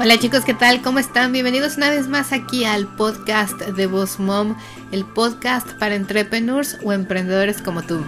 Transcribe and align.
Hola 0.00 0.16
chicos, 0.16 0.44
¿qué 0.44 0.54
tal? 0.54 0.80
¿Cómo 0.80 1.00
están? 1.00 1.32
Bienvenidos 1.32 1.76
una 1.76 1.90
vez 1.90 2.06
más 2.06 2.32
aquí 2.32 2.64
al 2.64 2.86
podcast 2.86 3.60
de 3.60 3.86
Boss 3.88 4.20
Mom, 4.20 4.54
el 4.92 5.04
podcast 5.04 5.68
para 5.72 5.96
entrepreneurs 5.96 6.78
o 6.84 6.92
emprendedores 6.92 7.60
como 7.60 7.82
tú. 7.82 8.04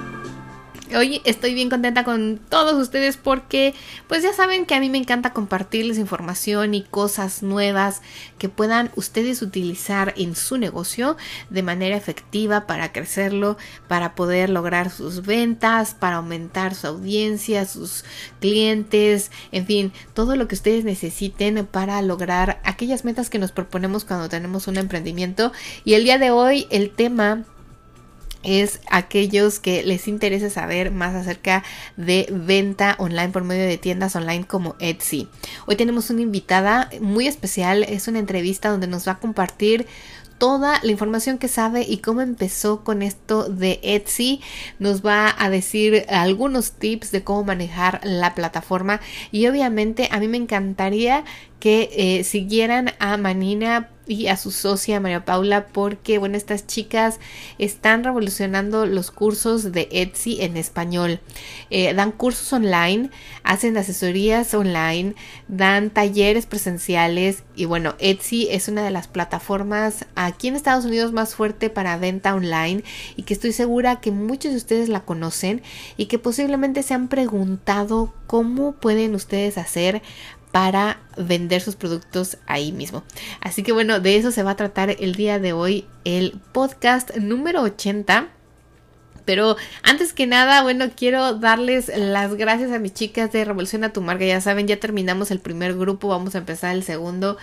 Hoy 0.93 1.23
estoy 1.25 1.55
bien 1.55 1.71
contenta 1.71 2.03
con 2.03 2.41
todos 2.49 2.75
ustedes 2.75 3.17
porque 3.17 3.75
pues 4.09 4.25
ya 4.25 4.33
saben 4.33 4.67
que 4.67 4.75
a 4.75 4.81
mí 4.81 4.91
me 4.91 4.99
encanta 4.99 5.33
compartirles 5.33 5.99
información 5.99 6.75
y 6.75 6.83
cosas 6.83 7.45
nuevas 7.45 8.03
que 8.39 8.49
puedan 8.49 8.91
ustedes 8.97 9.41
utilizar 9.41 10.15
en 10.17 10.35
su 10.35 10.59
negocio 10.59 11.17
de 11.49 11.63
manera 11.63 11.97
efectiva 11.97 12.67
para 12.67 12.93
crecerlo, 12.93 13.57
para 13.87 14.17
poder 14.17 14.51
lograr 14.51 14.91
sus 14.91 15.25
ventas, 15.25 15.95
para 15.95 16.17
aumentar 16.17 16.75
su 16.75 16.89
audiencia, 16.89 17.67
sus 17.67 18.05
clientes, 18.41 19.31
en 19.53 19.67
fin, 19.67 19.93
todo 20.13 20.35
lo 20.35 20.49
que 20.49 20.57
ustedes 20.57 20.85
necesiten 20.85 21.67
para 21.67 22.03
lograr 22.03 22.61
aquellas 22.65 23.05
metas 23.05 23.31
que 23.31 23.39
nos 23.39 23.53
proponemos 23.53 24.05
cuando 24.05 24.29
tenemos 24.29 24.67
un 24.67 24.77
emprendimiento. 24.77 25.53
Y 25.85 25.95
el 25.95 26.03
día 26.03 26.19
de 26.19 26.33
hoy 26.33 26.67
el 26.71 26.91
tema 26.91 27.45
es 28.43 28.81
aquellos 28.91 29.61
que 29.61 29.83
les 29.83 30.09
interesa 30.09 30.51
saber 30.51 30.91
más 30.91 31.15
acerca 31.15 31.63
de 31.97 32.27
venta 32.31 32.97
online 32.99 33.29
por 33.29 33.45
medio 33.45 33.67
de 33.67 33.79
tiendas 33.79 34.17
online 34.17 34.47
como 34.47 34.77
Etsy. 34.81 35.29
Hoy 35.67 35.77
tenemos 35.77 36.11
una 36.11 36.23
invitada 36.23 36.91
muy 37.01 37.27
especial, 37.27 37.83
es 37.85 38.09
una 38.09 38.19
entrevista 38.19 38.71
donde 38.71 38.87
nos 38.87 39.07
va 39.07 39.13
a 39.13 39.19
compartir 39.19 39.87
toda 40.41 40.81
la 40.83 40.91
información 40.91 41.37
que 41.37 41.49
sabe 41.49 41.85
y 41.87 41.99
cómo 41.99 42.23
empezó 42.23 42.83
con 42.83 43.03
esto 43.03 43.45
de 43.51 43.79
Etsy. 43.83 44.41
Nos 44.79 45.05
va 45.05 45.35
a 45.39 45.51
decir 45.51 46.07
algunos 46.09 46.73
tips 46.73 47.13
de 47.13 47.23
cómo 47.23 47.45
manejar 47.45 48.01
la 48.05 48.35
plataforma 48.35 49.03
y 49.31 49.47
obviamente 49.49 50.09
a 50.11 50.19
mí 50.19 50.29
me 50.29 50.39
encantaría 50.39 51.25
que 51.61 51.91
eh, 51.93 52.25
siguieran 52.25 52.93
a 52.99 53.17
Manina 53.19 53.91
y 54.11 54.27
a 54.27 54.37
su 54.37 54.51
socia 54.51 54.99
María 54.99 55.25
Paula 55.25 55.69
porque 55.69 56.19
bueno 56.19 56.37
estas 56.37 56.67
chicas 56.67 57.21
están 57.59 58.03
revolucionando 58.03 58.85
los 58.85 59.13
cursos 59.13 59.71
de 59.71 59.89
Etsy 59.93 60.43
en 60.43 60.57
español. 60.57 61.21
Eh, 61.71 61.95
dan 61.95 62.11
cursos 62.11 62.53
online 62.53 63.11
hacen 63.45 63.77
asesorías 63.77 64.53
online 64.53 65.15
dan 65.47 65.91
talleres 65.91 66.47
presenciales 66.47 67.45
y 67.55 67.67
bueno 67.67 67.95
Etsy 68.01 68.49
es 68.51 68.67
una 68.67 68.83
de 68.83 68.91
las 68.91 69.07
plataformas 69.07 70.07
aquí 70.17 70.49
en 70.49 70.57
Estados 70.57 70.87
Unidos 70.87 71.13
más 71.13 71.37
fuerte 71.37 71.71
para 71.71 71.97
venta 71.97 72.35
online 72.35 72.83
y 73.15 73.23
que 73.23 73.35
estoy 73.35 73.53
segura 73.53 74.01
que 74.01 74.11
muchos 74.11 74.51
de 74.51 74.57
ustedes 74.57 74.89
la 74.89 75.05
conocen 75.05 75.63
y 75.97 76.07
que 76.07 76.19
posiblemente 76.19 76.83
se 76.83 76.95
han 76.95 77.07
preguntado 77.07 78.13
cómo 78.27 78.73
pueden 78.73 79.15
ustedes 79.15 79.57
hacer 79.57 80.03
para 80.53 81.01
vender 81.17 81.61
sus 81.61 81.77
productos 81.77 82.39
ahí 82.47 82.73
mismo. 82.73 83.05
Así 83.41 83.63
que 83.63 83.73
bueno, 83.73 84.01
de 84.01 84.17
eso 84.17 84.31
se 84.31 84.43
va 84.43 84.53
a 84.53 84.57
tratar 84.57 84.97
el 84.99 85.15
día 85.15 85.39
de 85.39 85.53
hoy 85.53 85.87
el 86.05 86.41
podcast 86.53 87.17
número 87.17 87.63
80. 87.63 88.29
Pero 89.27 89.57
antes 89.85 90.13
que 90.13 90.27
nada, 90.27 90.63
bueno, 90.63 90.91
quiero 90.97 91.35
darles 91.35 91.93
las 91.95 92.35
gracias 92.35 92.73
a 92.73 92.81
mis 92.81 92.95
chicas 92.95 93.31
de 93.31 93.45
Revolución 93.45 93.85
a 93.85 93.93
tu 93.93 94.01
marca. 94.01 94.25
Ya 94.25 94.41
saben, 94.41 94.67
ya 94.67 94.81
terminamos 94.81 95.31
el 95.31 95.39
primer 95.39 95.77
grupo, 95.77 96.09
vamos 96.09 96.35
a 96.35 96.39
empezar 96.39 96.75
el 96.75 96.83
segundo. 96.83 97.37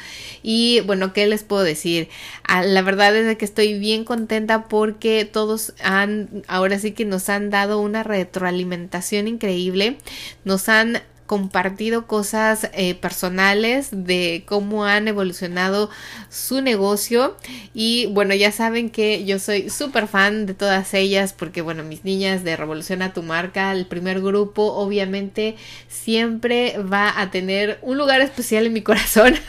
Y 0.44 0.82
bueno, 0.82 1.14
¿qué 1.14 1.28
les 1.28 1.44
puedo 1.44 1.64
decir? 1.64 2.10
Ah, 2.44 2.64
la 2.64 2.82
verdad 2.82 3.16
es 3.16 3.38
que 3.38 3.46
estoy 3.46 3.80
bien 3.80 4.04
contenta 4.04 4.68
porque 4.68 5.24
todos 5.24 5.74
han, 5.82 6.44
ahora 6.48 6.78
sí 6.78 6.92
que 6.92 7.06
nos 7.06 7.30
han 7.30 7.52
dado 7.52 7.80
una 7.80 8.04
retroalimentación 8.04 9.30
increíble. 9.30 9.98
Nos 10.44 10.68
han 10.68 11.02
compartido 11.28 12.08
cosas 12.08 12.70
eh, 12.74 12.96
personales 12.96 13.90
de 13.92 14.44
cómo 14.48 14.86
han 14.86 15.08
evolucionado 15.08 15.90
su 16.30 16.62
negocio. 16.62 17.36
Y 17.74 18.08
bueno 18.08 18.34
ya 18.34 18.52
saben 18.52 18.90
que 18.90 19.26
yo 19.26 19.38
soy 19.38 19.70
súper 19.70 20.08
fan 20.08 20.46
de 20.46 20.54
todas 20.54 20.94
ellas 20.94 21.34
porque 21.34 21.62
bueno 21.62 21.84
mis 21.84 22.06
niñas 22.06 22.44
de 22.44 22.56
Revoluciona 22.56 23.14
tu 23.14 23.24
marca 23.24 23.74
el 23.74 23.86
primer 23.86 24.22
grupo 24.22 24.74
obviamente 24.74 25.58
siempre 25.90 26.78
va 26.80 27.20
a 27.20 27.30
tener 27.30 27.78
un 27.82 27.98
lugar 27.98 28.22
especial 28.22 28.66
en 28.66 28.74
mi 28.74 28.82
corazón. 28.82 29.36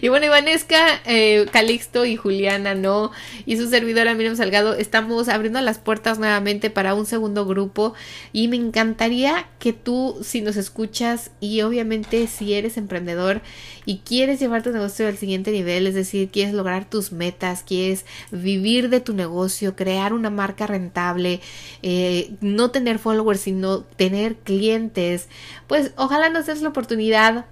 Y 0.00 0.08
bueno 0.08 0.26
Ivanesca 0.26 1.00
eh, 1.04 1.46
Calixto 1.52 2.04
y 2.04 2.14
Juliana 2.14 2.74
no 2.74 3.10
y 3.46 3.56
su 3.56 3.68
servidora 3.68 4.14
Miriam 4.14 4.36
Salgado 4.36 4.74
estamos 4.74 5.28
abriendo 5.28 5.60
las 5.60 5.78
puertas 5.78 6.18
nuevamente 6.18 6.70
para 6.70 6.94
un 6.94 7.04
segundo 7.04 7.46
grupo. 7.46 7.94
Y 8.32 8.46
me 8.46 8.56
encantaría 8.56 9.48
que 9.58 9.72
tú 9.72 10.18
si 10.22 10.40
nos 10.40 10.56
escuchas 10.56 10.67
y 11.40 11.62
obviamente 11.62 12.26
si 12.26 12.54
eres 12.54 12.76
emprendedor 12.76 13.40
y 13.84 13.98
quieres 13.98 14.40
llevar 14.40 14.62
tu 14.62 14.70
negocio 14.70 15.06
al 15.06 15.16
siguiente 15.16 15.50
nivel, 15.50 15.86
es 15.86 15.94
decir, 15.94 16.28
quieres 16.30 16.54
lograr 16.54 16.88
tus 16.88 17.12
metas, 17.12 17.62
quieres 17.62 18.04
vivir 18.30 18.88
de 18.88 19.00
tu 19.00 19.14
negocio, 19.14 19.76
crear 19.76 20.12
una 20.12 20.30
marca 20.30 20.66
rentable, 20.66 21.40
eh, 21.82 22.32
no 22.40 22.70
tener 22.70 22.98
followers, 22.98 23.40
sino 23.40 23.80
tener 23.82 24.36
clientes, 24.36 25.28
pues 25.66 25.92
ojalá 25.96 26.28
nos 26.30 26.46
des 26.46 26.62
la 26.62 26.68
oportunidad 26.68 27.46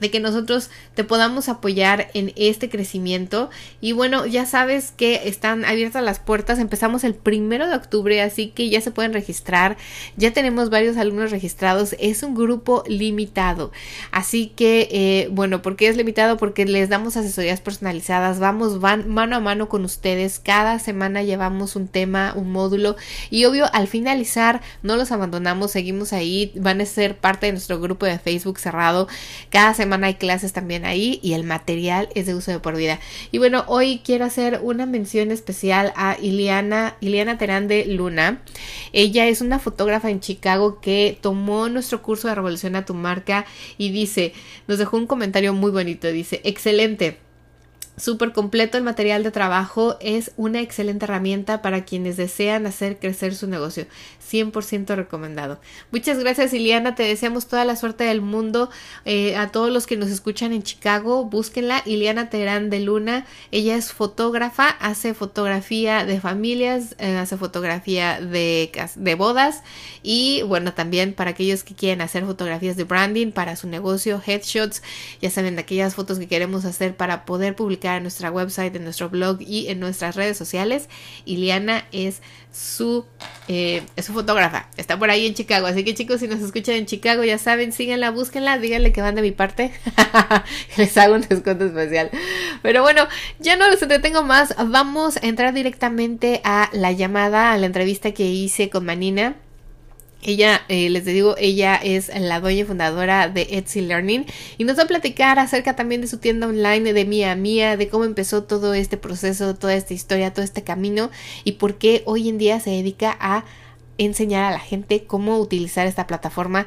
de 0.00 0.10
que 0.10 0.20
nosotros 0.20 0.70
te 0.94 1.04
podamos 1.04 1.48
apoyar 1.48 2.10
en 2.14 2.32
este 2.36 2.68
crecimiento. 2.68 3.50
Y 3.80 3.92
bueno 3.92 4.26
ya 4.26 4.46
sabes 4.46 4.92
que 4.96 5.28
están 5.28 5.64
abiertas 5.64 6.02
las 6.02 6.18
puertas. 6.18 6.58
Empezamos 6.58 7.04
el 7.04 7.14
primero 7.14 7.68
de 7.68 7.76
octubre 7.76 8.20
así 8.22 8.48
que 8.48 8.68
ya 8.68 8.80
se 8.80 8.90
pueden 8.90 9.12
registrar. 9.12 9.76
Ya 10.16 10.32
tenemos 10.32 10.70
varios 10.70 10.96
alumnos 10.96 11.30
registrados. 11.30 11.96
Es 11.98 12.22
un 12.22 12.34
grupo 12.34 12.84
limitado. 12.86 13.72
Así 14.10 14.52
que 14.54 14.88
eh, 14.90 15.28
bueno 15.32 15.62
¿por 15.62 15.76
qué 15.76 15.88
es 15.88 15.96
limitado? 15.96 16.36
porque 16.36 16.64
les 16.64 16.88
damos 16.88 17.16
asesorías 17.16 17.60
personalizadas. 17.60 18.38
Vamos 18.38 18.80
van 18.80 19.08
mano 19.08 19.36
a 19.36 19.40
mano 19.40 19.68
con 19.68 19.84
ustedes. 19.84 20.38
Cada 20.38 20.78
semana 20.78 21.22
llevamos 21.22 21.76
un 21.76 21.88
tema 21.88 22.32
un 22.36 22.52
módulo. 22.52 22.96
Y 23.30 23.44
obvio 23.44 23.66
al 23.72 23.88
finalizar 23.88 24.60
no 24.82 24.96
los 24.96 25.12
abandonamos. 25.12 25.70
Seguimos 25.70 26.12
ahí. 26.12 26.52
Van 26.56 26.80
a 26.80 26.86
ser 26.86 27.16
parte 27.16 27.46
de 27.46 27.52
nuestro 27.52 27.80
grupo 27.80 28.06
de 28.06 28.18
Facebook 28.18 28.58
cerrado. 28.58 29.08
Cada 29.50 29.74
semana 29.74 29.87
hay 29.96 30.14
clases 30.14 30.52
también 30.52 30.84
ahí 30.84 31.20
y 31.22 31.32
el 31.32 31.44
material 31.44 32.08
es 32.14 32.26
de 32.26 32.34
uso 32.34 32.50
de 32.50 32.60
por 32.60 32.76
vida. 32.76 33.00
Y 33.32 33.38
bueno, 33.38 33.64
hoy 33.66 34.00
quiero 34.04 34.24
hacer 34.24 34.60
una 34.62 34.86
mención 34.86 35.30
especial 35.30 35.92
a 35.96 36.16
Iliana, 36.20 36.96
Iliana 37.00 37.38
Terán 37.38 37.68
de 37.68 37.86
Luna. 37.86 38.42
Ella 38.92 39.26
es 39.26 39.40
una 39.40 39.58
fotógrafa 39.58 40.10
en 40.10 40.20
Chicago 40.20 40.80
que 40.80 41.18
tomó 41.20 41.68
nuestro 41.68 42.02
curso 42.02 42.28
de 42.28 42.34
Revolución 42.34 42.76
a 42.76 42.84
tu 42.84 42.94
marca 42.94 43.46
y 43.76 43.90
dice, 43.90 44.32
nos 44.66 44.78
dejó 44.78 44.96
un 44.96 45.06
comentario 45.06 45.52
muy 45.54 45.70
bonito, 45.70 46.08
dice, 46.08 46.40
excelente. 46.44 47.27
Súper 47.98 48.32
completo 48.32 48.78
el 48.78 48.84
material 48.84 49.22
de 49.22 49.30
trabajo 49.30 49.96
es 50.00 50.30
una 50.36 50.60
excelente 50.60 51.04
herramienta 51.04 51.62
para 51.62 51.84
quienes 51.84 52.16
desean 52.16 52.66
hacer 52.66 52.98
crecer 52.98 53.34
su 53.34 53.46
negocio. 53.46 53.86
100% 54.30 54.94
recomendado. 54.94 55.58
Muchas 55.90 56.18
gracias 56.18 56.52
Iliana, 56.52 56.94
te 56.94 57.02
deseamos 57.02 57.46
toda 57.46 57.64
la 57.64 57.76
suerte 57.76 58.04
del 58.04 58.20
mundo. 58.20 58.70
Eh, 59.04 59.36
a 59.36 59.48
todos 59.48 59.72
los 59.72 59.86
que 59.86 59.96
nos 59.96 60.10
escuchan 60.10 60.52
en 60.52 60.62
Chicago, 60.62 61.24
búsquenla. 61.24 61.82
Iliana 61.86 62.30
Terán 62.30 62.70
de 62.70 62.80
Luna, 62.80 63.26
ella 63.50 63.76
es 63.76 63.92
fotógrafa, 63.92 64.68
hace 64.68 65.14
fotografía 65.14 66.04
de 66.04 66.20
familias, 66.20 66.94
eh, 66.98 67.16
hace 67.16 67.36
fotografía 67.36 68.20
de, 68.20 68.70
de 68.94 69.14
bodas 69.14 69.62
y 70.02 70.42
bueno, 70.42 70.74
también 70.74 71.14
para 71.14 71.30
aquellos 71.30 71.64
que 71.64 71.74
quieren 71.74 72.00
hacer 72.00 72.24
fotografías 72.24 72.76
de 72.76 72.84
branding 72.84 73.32
para 73.32 73.56
su 73.56 73.66
negocio, 73.66 74.22
headshots, 74.24 74.82
ya 75.20 75.30
saben, 75.30 75.56
de 75.56 75.62
aquellas 75.62 75.94
fotos 75.94 76.18
que 76.18 76.28
queremos 76.28 76.64
hacer 76.64 76.94
para 76.96 77.24
poder 77.24 77.56
publicar 77.56 77.87
en 77.96 78.04
nuestra 78.04 78.30
website, 78.30 78.74
en 78.76 78.84
nuestro 78.84 79.08
blog 79.08 79.38
y 79.40 79.68
en 79.68 79.80
nuestras 79.80 80.16
redes 80.16 80.36
sociales. 80.36 80.88
Iliana 81.24 81.86
es 81.92 82.22
su, 82.52 83.04
eh, 83.48 83.82
es 83.96 84.04
su 84.04 84.12
fotógrafa. 84.12 84.68
Está 84.76 84.98
por 84.98 85.10
ahí 85.10 85.26
en 85.26 85.34
Chicago. 85.34 85.66
Así 85.66 85.84
que 85.84 85.94
chicos, 85.94 86.20
si 86.20 86.28
nos 86.28 86.40
escuchan 86.40 86.76
en 86.76 86.86
Chicago, 86.86 87.24
ya 87.24 87.38
saben, 87.38 87.72
síganla, 87.72 88.10
búsquenla, 88.10 88.58
díganle 88.58 88.92
que 88.92 89.02
van 89.02 89.14
de 89.14 89.22
mi 89.22 89.32
parte. 89.32 89.72
Les 90.76 90.96
hago 90.96 91.14
un 91.14 91.22
descuento 91.22 91.66
especial. 91.66 92.10
Pero 92.62 92.82
bueno, 92.82 93.06
ya 93.38 93.56
no 93.56 93.68
los 93.70 93.82
entretengo 93.82 94.22
más. 94.22 94.54
Vamos 94.66 95.16
a 95.16 95.26
entrar 95.26 95.54
directamente 95.54 96.40
a 96.44 96.70
la 96.72 96.92
llamada, 96.92 97.52
a 97.52 97.58
la 97.58 97.66
entrevista 97.66 98.12
que 98.12 98.24
hice 98.24 98.70
con 98.70 98.84
Manina. 98.84 99.36
Ella, 100.22 100.62
eh, 100.68 100.90
les 100.90 101.04
digo, 101.04 101.36
ella 101.38 101.76
es 101.76 102.10
la 102.14 102.40
dueña 102.40 102.62
y 102.62 102.64
fundadora 102.64 103.28
de 103.28 103.46
Etsy 103.52 103.82
Learning 103.82 104.26
y 104.56 104.64
nos 104.64 104.76
va 104.76 104.82
a 104.82 104.86
platicar 104.86 105.38
acerca 105.38 105.76
también 105.76 106.00
de 106.00 106.08
su 106.08 106.18
tienda 106.18 106.48
online 106.48 106.92
de 106.92 107.04
Mía 107.04 107.36
Mía, 107.36 107.76
de 107.76 107.88
cómo 107.88 108.04
empezó 108.04 108.42
todo 108.42 108.74
este 108.74 108.96
proceso, 108.96 109.54
toda 109.54 109.74
esta 109.74 109.94
historia, 109.94 110.32
todo 110.32 110.44
este 110.44 110.64
camino 110.64 111.10
y 111.44 111.52
por 111.52 111.78
qué 111.78 112.02
hoy 112.04 112.28
en 112.28 112.38
día 112.38 112.58
se 112.58 112.70
dedica 112.70 113.16
a 113.20 113.44
enseñar 113.96 114.44
a 114.44 114.50
la 114.50 114.60
gente 114.60 115.04
cómo 115.04 115.38
utilizar 115.38 115.86
esta 115.86 116.06
plataforma 116.08 116.66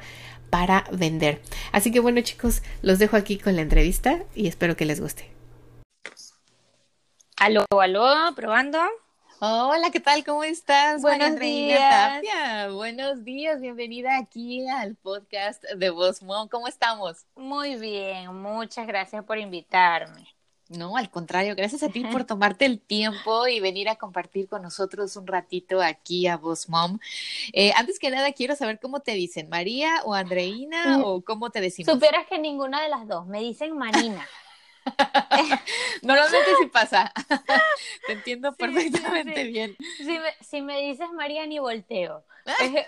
para 0.49 0.85
vender. 0.91 1.41
Así 1.73 1.91
que 1.91 1.99
bueno 1.99 2.21
chicos, 2.21 2.61
los 2.81 2.99
dejo 2.99 3.17
aquí 3.17 3.37
con 3.37 3.57
la 3.57 3.63
entrevista 3.63 4.23
y 4.33 4.47
espero 4.47 4.77
que 4.77 4.85
les 4.85 5.01
guste. 5.01 5.29
Aló, 7.35 7.65
aló, 7.81 8.33
probando. 8.35 8.79
Hola, 9.43 9.89
¿qué 9.89 9.99
tal? 9.99 10.23
¿Cómo 10.23 10.43
estás? 10.43 11.01
Buenos 11.01 11.39
días. 11.39 11.79
Tapia. 11.79 12.69
Buenos 12.69 13.23
días, 13.23 13.59
bienvenida 13.59 14.19
aquí 14.19 14.67
al 14.67 14.93
podcast 14.93 15.63
de 15.63 15.89
Voz 15.89 16.21
Mom. 16.21 16.47
¿Cómo 16.47 16.67
estamos? 16.67 17.25
Muy 17.35 17.75
bien, 17.75 18.35
muchas 18.35 18.85
gracias 18.85 19.25
por 19.25 19.39
invitarme. 19.39 20.27
No, 20.69 20.95
al 20.95 21.09
contrario, 21.09 21.55
gracias 21.55 21.81
a 21.81 21.89
ti 21.89 22.03
por 22.05 22.23
tomarte 22.25 22.65
el 22.65 22.79
tiempo 22.79 23.47
y 23.47 23.59
venir 23.59 23.89
a 23.89 23.95
compartir 23.95 24.47
con 24.47 24.61
nosotros 24.61 25.15
un 25.15 25.25
ratito 25.25 25.81
aquí 25.81 26.27
a 26.27 26.37
Voz 26.37 26.69
Mom. 26.69 26.99
Eh, 27.51 27.73
antes 27.75 27.97
que 27.97 28.11
nada, 28.11 28.31
quiero 28.33 28.55
saber 28.55 28.79
cómo 28.79 28.99
te 28.99 29.13
dicen, 29.13 29.49
María 29.49 30.01
o 30.05 30.13
Andreina 30.13 30.99
mm. 30.99 31.03
o 31.03 31.21
cómo 31.21 31.49
te 31.49 31.61
decimos. 31.61 31.91
Supieras 31.91 32.27
que 32.27 32.37
ninguna 32.37 32.83
de 32.83 32.89
las 32.89 33.07
dos, 33.07 33.25
me 33.25 33.39
dicen 33.39 33.75
Marina. 33.75 34.23
Normalmente 36.01 36.49
sí 36.59 36.67
pasa. 36.67 37.11
Te 38.07 38.13
entiendo 38.13 38.53
perfectamente 38.53 39.43
bien. 39.45 39.75
Si 39.97 40.19
me, 40.19 40.33
si 40.41 40.61
me 40.61 40.81
dices 40.81 41.09
María, 41.13 41.45
ni 41.45 41.59
volteo. 41.59 42.23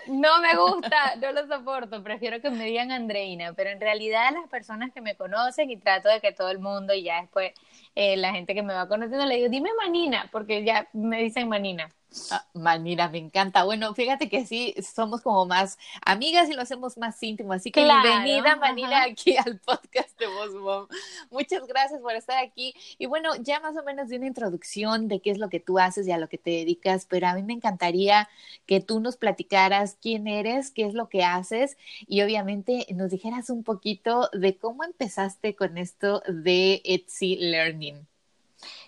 No 0.08 0.40
me 0.40 0.56
gusta, 0.56 1.16
no 1.16 1.32
lo 1.32 1.46
soporto. 1.46 2.02
Prefiero 2.02 2.40
que 2.40 2.50
me 2.50 2.64
digan 2.64 2.90
Andreina. 2.90 3.52
Pero 3.52 3.70
en 3.70 3.80
realidad, 3.80 4.32
las 4.32 4.48
personas 4.48 4.92
que 4.92 5.00
me 5.00 5.16
conocen 5.16 5.70
y 5.70 5.76
trato 5.76 6.08
de 6.08 6.20
que 6.20 6.32
todo 6.32 6.50
el 6.50 6.58
mundo 6.58 6.94
y 6.94 7.04
ya 7.04 7.20
después 7.20 7.52
eh, 7.94 8.16
la 8.16 8.32
gente 8.32 8.54
que 8.54 8.62
me 8.62 8.74
va 8.74 8.88
conociendo 8.88 9.24
le 9.26 9.36
digo, 9.36 9.48
dime 9.48 9.70
Manina, 9.76 10.28
porque 10.32 10.64
ya 10.64 10.88
me 10.92 11.22
dicen 11.22 11.48
Manina. 11.48 11.90
Ah, 12.30 12.46
Manira, 12.54 13.08
me 13.08 13.18
encanta. 13.18 13.64
Bueno, 13.64 13.94
fíjate 13.94 14.28
que 14.28 14.46
sí, 14.46 14.74
somos 14.82 15.20
como 15.20 15.46
más 15.46 15.78
amigas 16.04 16.48
y 16.48 16.54
lo 16.54 16.62
hacemos 16.62 16.96
más 16.96 17.20
íntimo. 17.22 17.52
Así 17.52 17.70
que 17.70 17.82
bienvenida, 17.84 18.56
Manira, 18.56 19.02
aquí 19.02 19.36
al 19.36 19.58
podcast 19.58 20.18
de 20.18 20.26
Voz 20.26 20.54
Mom. 20.54 20.86
Muchas 21.30 21.66
gracias 21.66 22.00
por 22.00 22.12
estar 22.12 22.38
aquí. 22.38 22.74
Y 22.98 23.06
bueno, 23.06 23.30
ya 23.40 23.60
más 23.60 23.76
o 23.76 23.82
menos 23.82 24.08
de 24.08 24.16
una 24.16 24.26
introducción 24.26 25.08
de 25.08 25.20
qué 25.20 25.30
es 25.30 25.38
lo 25.38 25.48
que 25.48 25.60
tú 25.60 25.78
haces 25.78 26.06
y 26.06 26.12
a 26.12 26.18
lo 26.18 26.28
que 26.28 26.38
te 26.38 26.50
dedicas, 26.50 27.06
pero 27.08 27.26
a 27.26 27.34
mí 27.34 27.42
me 27.42 27.52
encantaría 27.52 28.28
que 28.66 28.80
tú 28.80 29.00
nos 29.00 29.16
platicaras 29.16 29.98
quién 30.00 30.26
eres, 30.26 30.70
qué 30.70 30.86
es 30.86 30.94
lo 30.94 31.08
que 31.08 31.24
haces 31.24 31.76
y 32.06 32.22
obviamente 32.22 32.86
nos 32.94 33.10
dijeras 33.10 33.50
un 33.50 33.64
poquito 33.64 34.30
de 34.32 34.56
cómo 34.56 34.84
empezaste 34.84 35.56
con 35.56 35.78
esto 35.78 36.22
de 36.28 36.80
Etsy 36.84 37.36
Learning. 37.36 38.06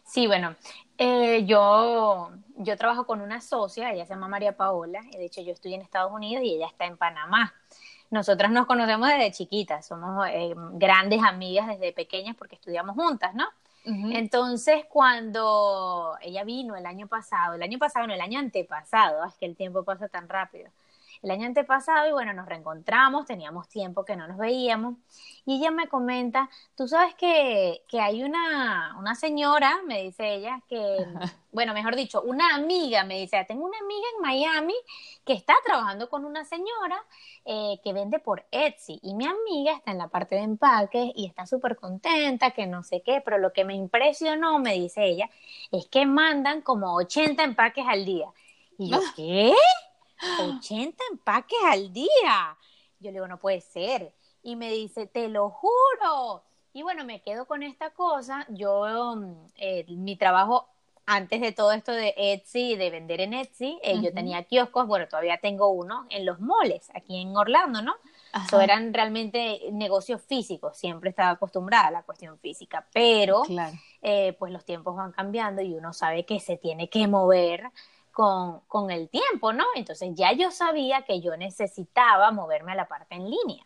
Sí, 0.04 0.26
bueno, 0.26 0.56
eh, 0.98 1.44
yo, 1.44 2.30
yo 2.56 2.76
trabajo 2.76 3.06
con 3.06 3.20
una 3.20 3.40
socia, 3.40 3.92
ella 3.92 4.06
se 4.06 4.14
llama 4.14 4.28
María 4.28 4.56
Paola, 4.56 5.00
y 5.12 5.16
de 5.16 5.26
hecho 5.26 5.42
yo 5.42 5.52
estoy 5.52 5.74
en 5.74 5.82
Estados 5.82 6.12
Unidos 6.12 6.44
y 6.44 6.54
ella 6.54 6.66
está 6.66 6.86
en 6.86 6.96
Panamá. 6.96 7.54
Nosotras 8.10 8.50
nos 8.50 8.66
conocemos 8.66 9.08
desde 9.08 9.32
chiquitas, 9.32 9.86
somos 9.86 10.26
eh, 10.28 10.54
grandes 10.72 11.22
amigas 11.22 11.66
desde 11.66 11.92
pequeñas 11.92 12.36
porque 12.36 12.54
estudiamos 12.54 12.94
juntas, 12.94 13.34
¿no? 13.34 13.46
Entonces, 13.88 14.84
cuando 14.88 16.16
ella 16.20 16.42
vino 16.42 16.74
el 16.74 16.86
año 16.86 17.06
pasado, 17.06 17.54
el 17.54 17.62
año 17.62 17.78
pasado, 17.78 18.08
no, 18.08 18.14
el 18.14 18.20
año 18.20 18.40
antepasado, 18.40 19.24
es 19.24 19.34
que 19.34 19.46
el 19.46 19.54
tiempo 19.54 19.84
pasa 19.84 20.08
tan 20.08 20.28
rápido 20.28 20.68
el 21.22 21.30
año 21.30 21.46
antepasado 21.46 22.08
y 22.08 22.12
bueno, 22.12 22.32
nos 22.32 22.46
reencontramos, 22.46 23.26
teníamos 23.26 23.68
tiempo 23.68 24.04
que 24.04 24.16
no 24.16 24.26
nos 24.28 24.38
veíamos 24.38 24.96
y 25.44 25.58
ella 25.58 25.70
me 25.70 25.88
comenta, 25.88 26.50
tú 26.74 26.88
sabes 26.88 27.14
que, 27.14 27.84
que 27.88 28.00
hay 28.00 28.24
una, 28.24 28.96
una 28.98 29.14
señora, 29.14 29.80
me 29.86 30.02
dice 30.02 30.34
ella, 30.34 30.60
que, 30.68 30.76
bueno, 31.52 31.72
mejor 31.72 31.94
dicho, 31.94 32.20
una 32.22 32.54
amiga, 32.54 33.04
me 33.04 33.20
dice, 33.20 33.44
tengo 33.46 33.64
una 33.64 33.78
amiga 33.78 34.06
en 34.16 34.22
Miami 34.22 34.74
que 35.24 35.34
está 35.34 35.54
trabajando 35.64 36.08
con 36.08 36.24
una 36.24 36.44
señora 36.44 37.00
eh, 37.44 37.78
que 37.84 37.92
vende 37.92 38.18
por 38.18 38.44
Etsy 38.50 38.98
y 39.02 39.14
mi 39.14 39.24
amiga 39.24 39.72
está 39.72 39.92
en 39.92 39.98
la 39.98 40.08
parte 40.08 40.34
de 40.34 40.42
empaques 40.42 41.12
y 41.14 41.26
está 41.26 41.46
súper 41.46 41.76
contenta, 41.76 42.50
que 42.50 42.66
no 42.66 42.82
sé 42.82 43.02
qué, 43.02 43.22
pero 43.24 43.38
lo 43.38 43.52
que 43.52 43.64
me 43.64 43.74
impresionó, 43.74 44.58
me 44.58 44.74
dice 44.74 45.04
ella, 45.04 45.30
es 45.70 45.86
que 45.86 46.06
mandan 46.06 46.60
como 46.62 46.94
80 46.96 47.44
empaques 47.44 47.86
al 47.86 48.04
día. 48.04 48.28
Y 48.78 48.90
yo, 48.90 48.98
¿qué? 49.16 49.54
80 50.40 51.02
empaques 51.10 51.58
al 51.64 51.92
día. 51.92 52.56
Yo 52.98 53.10
le 53.10 53.12
digo, 53.12 53.28
no 53.28 53.38
puede 53.38 53.60
ser. 53.60 54.14
Y 54.42 54.56
me 54.56 54.70
dice, 54.70 55.06
te 55.06 55.28
lo 55.28 55.50
juro. 55.50 56.44
Y 56.72 56.82
bueno, 56.82 57.04
me 57.04 57.22
quedo 57.22 57.46
con 57.46 57.62
esta 57.62 57.90
cosa. 57.90 58.46
Yo, 58.50 58.86
eh, 59.56 59.84
mi 59.88 60.16
trabajo 60.16 60.68
antes 61.06 61.40
de 61.40 61.52
todo 61.52 61.70
esto 61.70 61.92
de 61.92 62.14
Etsy, 62.16 62.74
de 62.74 62.90
vender 62.90 63.20
en 63.20 63.32
Etsy, 63.32 63.78
eh, 63.82 64.00
yo 64.02 64.12
tenía 64.12 64.42
kioscos, 64.42 64.88
bueno, 64.88 65.06
todavía 65.06 65.38
tengo 65.38 65.68
uno 65.68 66.04
en 66.10 66.26
los 66.26 66.40
moles, 66.40 66.90
aquí 66.94 67.20
en 67.20 67.36
Orlando, 67.36 67.80
¿no? 67.80 67.94
Eso 68.44 68.60
eran 68.60 68.92
realmente 68.92 69.60
negocios 69.72 70.20
físicos, 70.20 70.76
siempre 70.76 71.10
estaba 71.10 71.30
acostumbrada 71.30 71.86
a 71.86 71.90
la 71.90 72.02
cuestión 72.02 72.38
física, 72.38 72.86
pero 72.92 73.44
eh, 74.02 74.36
pues 74.38 74.52
los 74.52 74.64
tiempos 74.64 74.96
van 74.96 75.12
cambiando 75.12 75.62
y 75.62 75.74
uno 75.74 75.94
sabe 75.94 76.26
que 76.26 76.40
se 76.40 76.58
tiene 76.58 76.90
que 76.90 77.06
mover 77.06 77.70
con, 78.16 78.60
con 78.60 78.90
el 78.90 79.10
tiempo, 79.10 79.52
¿no? 79.52 79.66
Entonces 79.74 80.12
ya 80.14 80.32
yo 80.32 80.50
sabía 80.50 81.02
que 81.02 81.20
yo 81.20 81.36
necesitaba 81.36 82.30
moverme 82.30 82.72
a 82.72 82.74
la 82.74 82.88
parte 82.88 83.14
en 83.14 83.28
línea. 83.28 83.62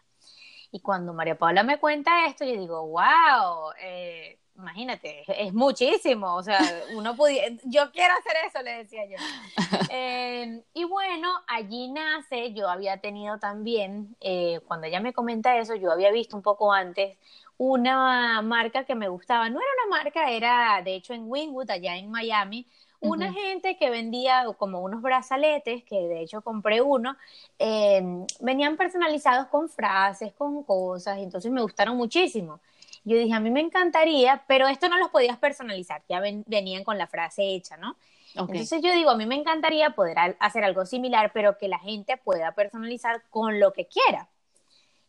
Y 0.72 0.80
cuando 0.80 1.14
María 1.14 1.38
Paula 1.38 1.62
me 1.62 1.78
cuenta 1.78 2.26
esto, 2.26 2.44
yo 2.44 2.58
digo, 2.58 2.84
wow, 2.84 3.70
eh, 3.80 4.40
imagínate, 4.56 5.22
es 5.28 5.54
muchísimo, 5.54 6.34
o 6.34 6.42
sea, 6.42 6.58
uno 6.96 7.14
podía, 7.14 7.44
yo 7.62 7.92
quiero 7.92 8.12
hacer 8.18 8.32
eso, 8.48 8.60
le 8.62 8.78
decía 8.78 9.06
yo. 9.06 9.18
Eh, 9.92 10.62
y 10.72 10.84
bueno, 10.84 11.28
allí 11.48 11.88
nace, 11.90 12.52
yo 12.52 12.68
había 12.68 13.00
tenido 13.00 13.38
también, 13.38 14.16
eh, 14.20 14.60
cuando 14.66 14.86
ella 14.86 15.00
me 15.00 15.12
comenta 15.12 15.58
eso, 15.58 15.74
yo 15.74 15.90
había 15.92 16.12
visto 16.12 16.36
un 16.36 16.42
poco 16.42 16.72
antes 16.72 17.18
una 17.56 18.40
marca 18.42 18.84
que 18.84 18.94
me 18.94 19.08
gustaba, 19.08 19.48
no 19.48 19.60
era 19.60 19.68
una 19.86 19.96
marca, 19.96 20.30
era 20.30 20.80
de 20.82 20.94
hecho 20.94 21.12
en 21.12 21.24
Wingwood, 21.28 21.70
allá 21.70 21.96
en 21.96 22.10
Miami, 22.10 22.66
una 23.00 23.32
gente 23.32 23.76
que 23.76 23.90
vendía 23.90 24.44
como 24.58 24.80
unos 24.80 25.02
brazaletes, 25.02 25.82
que 25.84 26.06
de 26.08 26.20
hecho 26.20 26.42
compré 26.42 26.82
uno, 26.82 27.16
em, 27.58 28.26
venían 28.40 28.76
personalizados 28.76 29.46
con 29.46 29.68
frases, 29.68 30.32
con 30.34 30.62
cosas, 30.64 31.18
y 31.18 31.22
entonces 31.22 31.50
me 31.50 31.62
gustaron 31.62 31.96
muchísimo. 31.96 32.60
Yo 33.04 33.16
dije, 33.16 33.32
a 33.32 33.40
mí 33.40 33.50
me 33.50 33.60
encantaría, 33.60 34.44
pero 34.46 34.68
esto 34.68 34.88
no 34.88 34.98
los 34.98 35.08
podías 35.08 35.38
personalizar, 35.38 36.02
ya 36.08 36.20
venían 36.20 36.84
con 36.84 36.98
la 36.98 37.06
frase 37.06 37.54
hecha, 37.54 37.76
¿no? 37.76 37.96
Entonces 38.34 38.80
yo 38.82 38.92
digo, 38.92 39.10
a 39.10 39.16
mí 39.16 39.26
me 39.26 39.34
encantaría 39.34 39.90
poder 39.90 40.36
hacer 40.38 40.62
algo 40.62 40.86
similar, 40.86 41.32
pero 41.32 41.58
que 41.58 41.68
la 41.68 41.78
gente 41.78 42.16
pueda 42.16 42.52
personalizar 42.52 43.22
con 43.30 43.58
lo 43.58 43.72
que 43.72 43.86
quiera. 43.86 44.28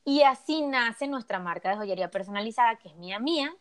Y 0.04 0.24
así 0.24 0.62
nace 0.62 1.08
nuestra 1.08 1.40
marca 1.40 1.70
de 1.70 1.76
joyería 1.76 2.10
personalizada, 2.10 2.78
que 2.78 2.90
es 2.90 2.96
Mía 2.96 3.20
Mía, 3.20 3.54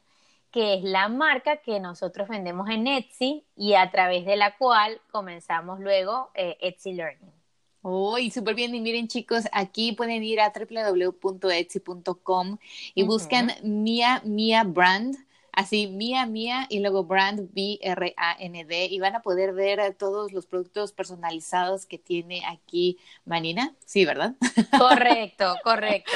que 0.51 0.75
es 0.75 0.85
la 0.85 1.09
marca 1.09 1.59
que 1.59 1.81
nosotros 1.81 2.29
vendemos 2.29 2.69
en 2.69 2.87
Etsy 2.87 3.45
y 3.57 3.75
a 3.75 3.91
través 3.91 4.27
de 4.27 4.37
la 4.37 4.57
cual 4.57 5.01
comenzamos 5.11 5.81
luego 5.81 6.31
eh, 6.35 6.57
Etsy 6.61 6.93
Learning. 6.93 7.33
Uy, 7.83 8.31
súper 8.31 8.55
bien. 8.55 8.75
Y 8.75 8.81
miren, 8.81 9.09
chicos, 9.09 9.45
aquí 9.53 9.93
pueden 9.93 10.23
ir 10.23 10.41
a 10.41 10.53
www.etsy.com 10.53 12.59
y 12.95 13.03
buscan 13.05 13.53
Mia 13.63 14.21
Mia 14.23 14.65
Brand, 14.65 15.17
así 15.53 15.87
Mia 15.87 16.27
Mia 16.27 16.67
y 16.69 16.81
luego 16.81 17.05
Brand 17.05 17.49
B-R-A-N-D 17.55 18.87
y 18.87 18.99
van 18.99 19.17
a 19.17 19.23
poder 19.23 19.55
ver 19.55 19.95
todos 19.95 20.33
los 20.33 20.47
productos 20.47 20.93
personalizados 20.93 21.87
que 21.87 21.97
tiene 21.97 22.43
aquí 22.47 22.99
Manina. 23.25 23.75
Sí, 23.87 24.05
¿verdad? 24.05 24.35
Correcto, 24.79 25.57
correcto. 25.65 26.13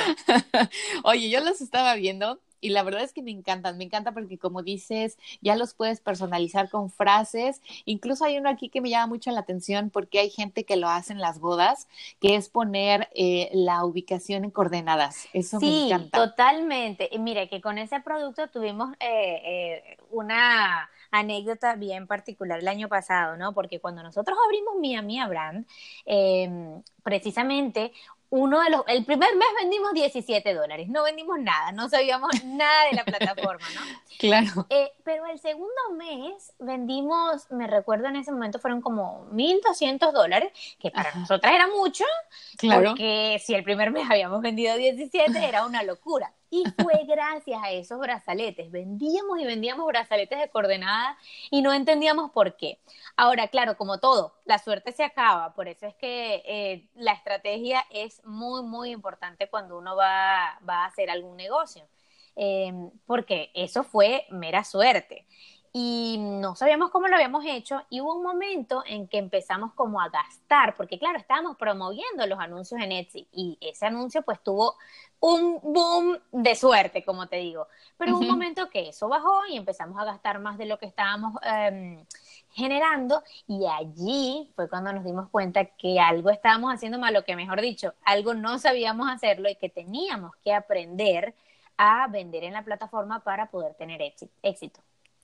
Oye, 1.04 1.30
yo 1.30 1.40
los 1.40 1.62
estaba 1.62 1.94
viendo 1.94 2.40
y 2.64 2.70
la 2.70 2.82
verdad 2.82 3.02
es 3.02 3.12
que 3.12 3.22
me 3.22 3.30
encantan, 3.30 3.76
me 3.76 3.84
encanta 3.84 4.12
porque 4.12 4.38
como 4.38 4.62
dices, 4.62 5.18
ya 5.42 5.54
los 5.54 5.74
puedes 5.74 6.00
personalizar 6.00 6.70
con 6.70 6.88
frases. 6.88 7.60
Incluso 7.84 8.24
hay 8.24 8.38
uno 8.38 8.48
aquí 8.48 8.70
que 8.70 8.80
me 8.80 8.88
llama 8.88 9.08
mucho 9.08 9.30
la 9.32 9.40
atención 9.40 9.90
porque 9.90 10.18
hay 10.18 10.30
gente 10.30 10.64
que 10.64 10.76
lo 10.76 10.88
hace 10.88 11.12
en 11.12 11.20
las 11.20 11.40
bodas, 11.40 11.88
que 12.20 12.36
es 12.36 12.48
poner 12.48 13.10
eh, 13.14 13.50
la 13.52 13.84
ubicación 13.84 14.44
en 14.44 14.50
coordenadas. 14.50 15.28
Eso 15.34 15.60
me 15.60 15.88
encanta. 15.88 16.26
Totalmente. 16.26 17.10
Y 17.12 17.18
mire 17.18 17.50
que 17.50 17.60
con 17.60 17.76
ese 17.76 18.00
producto 18.00 18.48
tuvimos 18.48 18.94
eh, 18.98 19.42
eh, 19.44 19.96
una 20.10 20.88
anécdota 21.10 21.76
bien 21.76 22.06
particular 22.06 22.58
el 22.58 22.68
año 22.68 22.88
pasado, 22.88 23.36
¿no? 23.36 23.52
Porque 23.52 23.78
cuando 23.78 24.02
nosotros 24.02 24.36
abrimos 24.46 24.76
Mia 24.80 25.02
Mia 25.02 25.28
Brand, 25.28 25.66
eh, 26.06 26.80
precisamente 27.02 27.92
uno 28.36 28.60
de 28.60 28.70
los, 28.70 28.82
el 28.88 29.04
primer 29.04 29.36
mes 29.36 29.46
vendimos 29.60 29.92
17 29.92 30.54
dólares, 30.54 30.88
no 30.88 31.04
vendimos 31.04 31.38
nada, 31.38 31.70
no 31.70 31.88
sabíamos 31.88 32.30
nada 32.44 32.86
de 32.90 32.96
la 32.96 33.04
plataforma, 33.04 33.64
¿no? 33.74 33.80
Claro. 34.18 34.66
Eh, 34.70 34.92
pero 35.04 35.24
el 35.26 35.38
segundo 35.38 35.72
mes 35.96 36.52
vendimos, 36.58 37.48
me 37.52 37.68
recuerdo 37.68 38.08
en 38.08 38.16
ese 38.16 38.32
momento 38.32 38.58
fueron 38.58 38.80
como 38.80 39.28
1.200 39.30 40.10
dólares, 40.10 40.50
que 40.80 40.90
para 40.90 41.14
nosotras 41.14 41.54
era 41.54 41.68
mucho, 41.68 42.04
claro. 42.58 42.90
porque 42.90 43.40
si 43.44 43.54
el 43.54 43.62
primer 43.62 43.92
mes 43.92 44.10
habíamos 44.10 44.40
vendido 44.40 44.76
17 44.76 45.46
era 45.46 45.64
una 45.64 45.84
locura. 45.84 46.32
Y 46.50 46.64
fue 46.80 47.04
gracias 47.06 47.60
a 47.62 47.70
esos 47.70 47.98
brazaletes. 47.98 48.70
Vendíamos 48.70 49.40
y 49.40 49.44
vendíamos 49.44 49.86
brazaletes 49.86 50.38
de 50.38 50.48
coordenada 50.48 51.18
y 51.50 51.62
no 51.62 51.72
entendíamos 51.72 52.30
por 52.30 52.56
qué. 52.56 52.78
Ahora, 53.16 53.48
claro, 53.48 53.76
como 53.76 53.98
todo, 53.98 54.34
la 54.44 54.58
suerte 54.58 54.92
se 54.92 55.04
acaba. 55.04 55.54
Por 55.54 55.68
eso 55.68 55.86
es 55.86 55.94
que 55.94 56.42
eh, 56.46 56.88
la 56.94 57.12
estrategia 57.12 57.84
es 57.90 58.24
muy, 58.24 58.62
muy 58.62 58.90
importante 58.90 59.48
cuando 59.48 59.78
uno 59.78 59.96
va, 59.96 60.58
va 60.68 60.84
a 60.84 60.86
hacer 60.86 61.10
algún 61.10 61.36
negocio. 61.36 61.84
Em, 62.36 62.90
porque 63.06 63.50
eso 63.54 63.84
fue 63.84 64.26
mera 64.30 64.64
suerte 64.64 65.24
y 65.76 66.18
no 66.20 66.54
sabíamos 66.54 66.92
cómo 66.92 67.08
lo 67.08 67.16
habíamos 67.16 67.44
hecho 67.44 67.82
y 67.90 68.00
hubo 68.00 68.14
un 68.14 68.22
momento 68.22 68.84
en 68.86 69.08
que 69.08 69.18
empezamos 69.18 69.72
como 69.74 70.00
a 70.00 70.08
gastar, 70.08 70.76
porque 70.76 71.00
claro, 71.00 71.18
estábamos 71.18 71.56
promoviendo 71.56 72.24
los 72.28 72.38
anuncios 72.38 72.80
en 72.80 72.92
Etsy 72.92 73.26
y 73.32 73.58
ese 73.60 73.86
anuncio 73.86 74.22
pues 74.22 74.40
tuvo 74.40 74.76
un 75.18 75.58
boom 75.64 76.20
de 76.30 76.54
suerte, 76.54 77.04
como 77.04 77.26
te 77.26 77.38
digo, 77.38 77.66
pero 77.98 78.12
hubo 78.12 78.20
un 78.20 78.28
momento 78.28 78.70
que 78.70 78.88
eso 78.88 79.08
bajó 79.08 79.46
y 79.50 79.56
empezamos 79.56 79.98
a 80.00 80.04
gastar 80.04 80.38
más 80.38 80.58
de 80.58 80.66
lo 80.66 80.78
que 80.78 80.86
estábamos 80.86 81.34
em, 81.42 82.04
generando 82.50 83.24
y 83.48 83.66
allí 83.66 84.52
fue 84.54 84.68
cuando 84.68 84.92
nos 84.92 85.04
dimos 85.04 85.28
cuenta 85.30 85.64
que 85.64 85.98
algo 85.98 86.30
estábamos 86.30 86.72
haciendo 86.72 87.00
mal, 87.00 87.16
o 87.16 87.24
que 87.24 87.34
mejor 87.34 87.60
dicho, 87.60 87.94
algo 88.04 88.32
no 88.32 88.60
sabíamos 88.60 89.10
hacerlo 89.10 89.48
y 89.48 89.56
que 89.56 89.70
teníamos 89.70 90.36
que 90.36 90.54
aprender 90.54 91.34
a 91.76 92.06
vender 92.06 92.44
en 92.44 92.52
la 92.52 92.62
plataforma 92.62 93.24
para 93.24 93.50
poder 93.50 93.74
tener 93.74 94.00
éxito. 94.42 94.80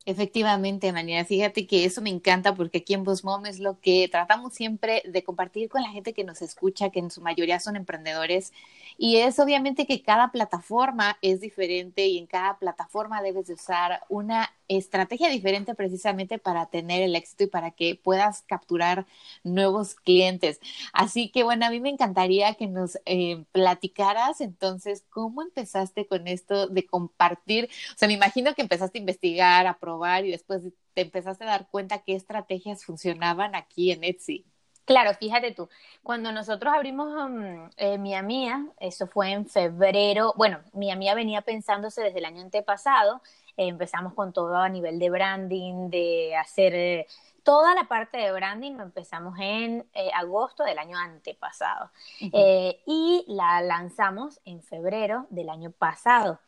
Efectivamente, 0.06 0.92
María, 0.92 1.24
fíjate 1.26 1.66
que 1.66 1.84
eso 1.84 2.00
me 2.00 2.08
encanta 2.10 2.54
porque 2.54 2.78
aquí 2.78 2.94
en 2.94 3.04
Mom 3.22 3.44
es 3.44 3.58
lo 3.60 3.78
que 3.80 4.08
tratamos 4.10 4.54
siempre 4.54 5.02
de 5.06 5.22
compartir 5.22 5.68
con 5.68 5.82
la 5.82 5.90
gente 5.90 6.14
que 6.14 6.24
nos 6.24 6.40
escucha, 6.40 6.88
que 6.90 7.00
en 7.00 7.10
su 7.10 7.20
mayoría 7.20 7.60
son 7.60 7.76
emprendedores. 7.76 8.52
Y 8.96 9.16
es 9.18 9.38
obviamente 9.38 9.86
que 9.86 10.02
cada 10.02 10.32
plataforma 10.32 11.18
es 11.20 11.40
diferente 11.40 12.06
y 12.06 12.16
en 12.18 12.26
cada 12.26 12.58
plataforma 12.58 13.22
debes 13.22 13.46
de 13.48 13.54
usar 13.54 14.00
una 14.08 14.50
estrategia 14.78 15.28
diferente 15.28 15.74
precisamente 15.74 16.38
para 16.38 16.66
tener 16.66 17.02
el 17.02 17.16
éxito 17.16 17.44
y 17.44 17.46
para 17.48 17.72
que 17.72 17.96
puedas 17.96 18.42
capturar 18.42 19.06
nuevos 19.44 19.94
clientes. 19.94 20.60
Así 20.92 21.30
que 21.30 21.42
bueno, 21.44 21.66
a 21.66 21.70
mí 21.70 21.80
me 21.80 21.90
encantaría 21.90 22.54
que 22.54 22.66
nos 22.66 22.98
eh, 23.06 23.44
platicaras 23.52 24.40
entonces 24.40 25.04
cómo 25.10 25.42
empezaste 25.42 26.06
con 26.06 26.26
esto 26.28 26.68
de 26.68 26.86
compartir. 26.86 27.68
O 27.94 27.98
sea, 27.98 28.08
me 28.08 28.14
imagino 28.14 28.54
que 28.54 28.62
empezaste 28.62 28.98
a 28.98 29.00
investigar, 29.00 29.66
a 29.66 29.78
probar 29.78 30.24
y 30.26 30.30
después 30.30 30.62
te 30.94 31.02
empezaste 31.02 31.44
a 31.44 31.48
dar 31.48 31.68
cuenta 31.70 32.02
qué 32.02 32.14
estrategias 32.14 32.84
funcionaban 32.84 33.54
aquí 33.54 33.90
en 33.92 34.04
Etsy. 34.04 34.49
Claro, 34.90 35.14
fíjate 35.14 35.52
tú, 35.52 35.68
cuando 36.02 36.32
nosotros 36.32 36.74
abrimos 36.74 37.14
um, 37.14 37.70
eh, 37.76 37.96
Mía 37.96 38.22
Mía, 38.22 38.66
eso 38.80 39.06
fue 39.06 39.30
en 39.30 39.46
febrero, 39.46 40.34
bueno, 40.36 40.58
Mía 40.72 40.96
Mía 40.96 41.14
venía 41.14 41.42
pensándose 41.42 42.02
desde 42.02 42.18
el 42.18 42.24
año 42.24 42.42
antepasado, 42.42 43.22
empezamos 43.56 44.14
con 44.14 44.32
todo 44.32 44.56
a 44.56 44.68
nivel 44.68 44.98
de 44.98 45.08
branding, 45.08 45.90
de 45.90 46.34
hacer 46.34 46.74
eh, 46.74 47.06
toda 47.44 47.72
la 47.76 47.84
parte 47.84 48.18
de 48.18 48.32
branding, 48.32 48.72
lo 48.72 48.82
empezamos 48.82 49.38
en 49.38 49.86
eh, 49.94 50.10
agosto 50.12 50.64
del 50.64 50.80
año 50.80 50.98
antepasado 50.98 51.92
eh, 52.32 52.80
y 52.84 53.24
la 53.28 53.60
lanzamos 53.60 54.40
en 54.44 54.60
febrero 54.60 55.28
del 55.30 55.50
año 55.50 55.70
pasado. 55.70 56.40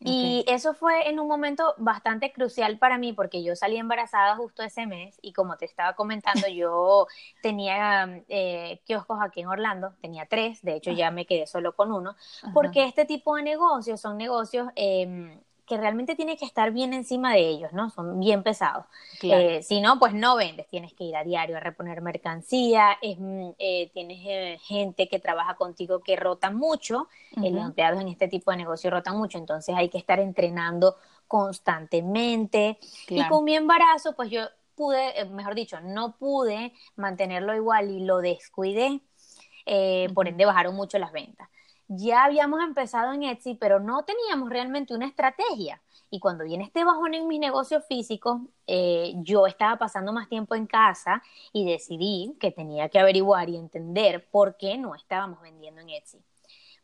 Y 0.00 0.44
eso 0.46 0.74
fue 0.74 1.08
en 1.08 1.18
un 1.18 1.26
momento 1.26 1.74
bastante 1.78 2.30
crucial 2.32 2.78
para 2.78 2.98
mí 2.98 3.12
porque 3.12 3.42
yo 3.42 3.56
salí 3.56 3.76
embarazada 3.76 4.36
justo 4.36 4.62
ese 4.62 4.86
mes 4.86 5.18
y 5.22 5.32
como 5.32 5.56
te 5.56 5.64
estaba 5.64 5.94
comentando, 5.94 6.46
yo 6.54 7.06
tenía 7.42 8.22
kioscos 8.84 9.18
aquí 9.22 9.40
en 9.40 9.48
Orlando, 9.48 9.94
tenía 10.00 10.26
tres, 10.26 10.62
de 10.62 10.76
hecho 10.76 10.92
ya 10.92 11.10
me 11.10 11.26
quedé 11.26 11.46
solo 11.46 11.74
con 11.74 11.92
uno, 11.92 12.14
porque 12.52 12.84
este 12.84 13.04
tipo 13.04 13.36
de 13.36 13.42
negocios 13.42 14.00
son 14.00 14.18
negocios 14.18 14.68
em, 14.76 15.40
que 15.66 15.76
realmente 15.76 16.14
tienes 16.14 16.38
que 16.38 16.44
estar 16.44 16.70
bien 16.72 16.94
encima 16.94 17.32
de 17.32 17.48
ellos, 17.48 17.72
¿no? 17.72 17.90
Son 17.90 18.20
bien 18.20 18.42
pesados. 18.44 18.86
Eh, 19.20 19.62
si 19.62 19.80
no, 19.80 19.98
pues 19.98 20.14
no 20.14 20.36
vendes, 20.36 20.68
tienes 20.68 20.94
que 20.94 21.04
ir 21.04 21.16
a 21.16 21.24
diario 21.24 21.56
a 21.56 21.60
reponer 21.60 22.00
mercancía, 22.02 22.96
mm, 23.02 23.50
eh, 23.58 23.90
tienes 23.92 24.18
eh, 24.24 24.58
gente 24.62 25.08
que 25.08 25.18
trabaja 25.18 25.54
contigo 25.56 26.00
que 26.00 26.14
rota 26.14 26.50
mucho, 26.50 27.08
los 27.32 27.66
empleados 27.66 28.00
en 28.00 28.08
este 28.08 28.28
tipo 28.28 28.52
de 28.52 28.58
negocio 28.58 28.90
rotan 28.90 29.18
mucho, 29.18 29.38
entonces 29.38 29.74
hay 29.76 29.88
que 29.88 29.98
estar 29.98 30.20
entrenando 30.20 30.96
constantemente. 31.26 32.78
Y 33.08 33.26
con 33.26 33.44
mi 33.44 33.56
embarazo, 33.56 34.14
pues 34.14 34.30
yo 34.30 34.42
pude, 34.76 35.24
mejor 35.26 35.56
dicho, 35.56 35.80
no 35.80 36.16
pude 36.16 36.72
mantenerlo 36.94 37.54
igual 37.54 37.90
y 37.90 38.04
lo 38.04 38.18
descuidé, 38.18 39.00
por 40.14 40.28
ende 40.28 40.46
bajaron 40.46 40.76
mucho 40.76 40.98
las 40.98 41.10
ventas 41.10 41.48
ya 41.88 42.24
habíamos 42.24 42.62
empezado 42.62 43.12
en 43.12 43.22
Etsy, 43.22 43.54
pero 43.54 43.80
no 43.80 44.04
teníamos 44.04 44.50
realmente 44.50 44.94
una 44.94 45.06
estrategia. 45.06 45.80
Y 46.10 46.20
cuando 46.20 46.44
viene 46.44 46.64
este 46.64 46.84
bajón 46.84 47.14
en 47.14 47.26
mis 47.26 47.40
negocios 47.40 47.84
físicos, 47.86 48.40
eh, 48.66 49.14
yo 49.16 49.46
estaba 49.46 49.76
pasando 49.76 50.12
más 50.12 50.28
tiempo 50.28 50.54
en 50.54 50.66
casa 50.66 51.22
y 51.52 51.64
decidí 51.64 52.36
que 52.38 52.52
tenía 52.52 52.88
que 52.88 52.98
averiguar 52.98 53.48
y 53.48 53.56
entender 53.56 54.26
por 54.30 54.56
qué 54.56 54.78
no 54.78 54.94
estábamos 54.94 55.40
vendiendo 55.42 55.80
en 55.80 55.90
Etsy. 55.90 56.18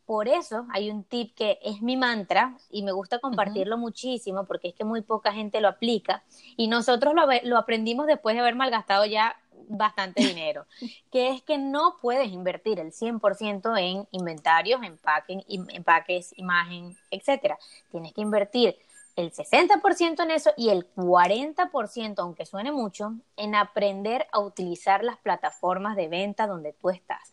Por 0.05 0.27
eso 0.27 0.65
hay 0.73 0.91
un 0.91 1.05
tip 1.05 1.33
que 1.33 1.59
es 1.63 1.81
mi 1.81 1.95
mantra 1.95 2.57
y 2.69 2.83
me 2.83 2.91
gusta 2.91 3.19
compartirlo 3.19 3.77
muchísimo 3.77 4.45
porque 4.45 4.69
es 4.69 4.75
que 4.75 4.83
muy 4.83 5.01
poca 5.01 5.31
gente 5.31 5.61
lo 5.61 5.69
aplica 5.69 6.23
y 6.57 6.67
nosotros 6.67 7.13
lo, 7.13 7.25
lo 7.43 7.57
aprendimos 7.57 8.05
después 8.05 8.35
de 8.35 8.41
haber 8.41 8.55
malgastado 8.55 9.05
ya 9.05 9.37
bastante 9.67 10.23
dinero, 10.23 10.65
que 11.11 11.29
es 11.29 11.41
que 11.41 11.57
no 11.57 11.97
puedes 12.01 12.31
invertir 12.31 12.79
el 12.79 12.91
100% 12.91 13.77
en 13.77 14.07
inventarios, 14.11 14.81
empaques, 14.83 15.43
empaques, 15.47 16.33
imagen, 16.37 16.97
etcétera. 17.11 17.57
Tienes 17.91 18.13
que 18.13 18.21
invertir 18.21 18.77
el 19.15 19.31
60% 19.31 20.23
en 20.23 20.31
eso 20.31 20.51
y 20.57 20.69
el 20.69 20.91
40%, 20.95 22.15
aunque 22.17 22.45
suene 22.45 22.71
mucho, 22.71 23.13
en 23.37 23.55
aprender 23.55 24.27
a 24.31 24.39
utilizar 24.39 25.03
las 25.03 25.17
plataformas 25.17 25.95
de 25.95 26.07
venta 26.07 26.47
donde 26.47 26.73
tú 26.73 26.89
estás. 26.89 27.31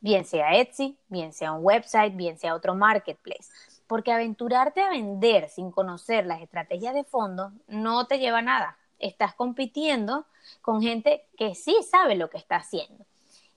Bien 0.00 0.24
sea 0.24 0.54
Etsy, 0.54 0.98
bien 1.08 1.32
sea 1.32 1.52
un 1.52 1.64
website, 1.64 2.14
bien 2.14 2.38
sea 2.38 2.54
otro 2.54 2.74
marketplace. 2.74 3.48
Porque 3.86 4.12
aventurarte 4.12 4.80
a 4.82 4.90
vender 4.90 5.48
sin 5.48 5.70
conocer 5.70 6.26
las 6.26 6.42
estrategias 6.42 6.94
de 6.94 7.04
fondo 7.04 7.52
no 7.68 8.06
te 8.06 8.18
lleva 8.18 8.42
nada. 8.42 8.76
Estás 8.98 9.34
compitiendo 9.34 10.26
con 10.62 10.82
gente 10.82 11.24
que 11.36 11.54
sí 11.54 11.76
sabe 11.88 12.16
lo 12.16 12.30
que 12.30 12.38
está 12.38 12.56
haciendo. 12.56 13.04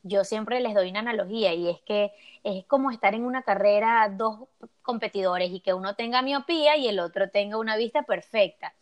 Yo 0.03 0.23
siempre 0.23 0.61
les 0.61 0.73
doy 0.73 0.89
una 0.89 0.99
analogía 0.99 1.53
y 1.53 1.69
es 1.69 1.81
que 1.81 2.11
es 2.43 2.65
como 2.65 2.91
estar 2.91 3.13
en 3.13 3.25
una 3.25 3.41
carrera 3.41 4.09
dos 4.09 4.47
competidores 4.81 5.51
y 5.51 5.59
que 5.59 5.73
uno 5.73 5.95
tenga 5.95 6.21
miopía 6.21 6.77
y 6.77 6.87
el 6.87 6.99
otro 6.99 7.29
tenga 7.29 7.57
una 7.57 7.75
vista 7.75 8.03
perfecta. 8.03 8.73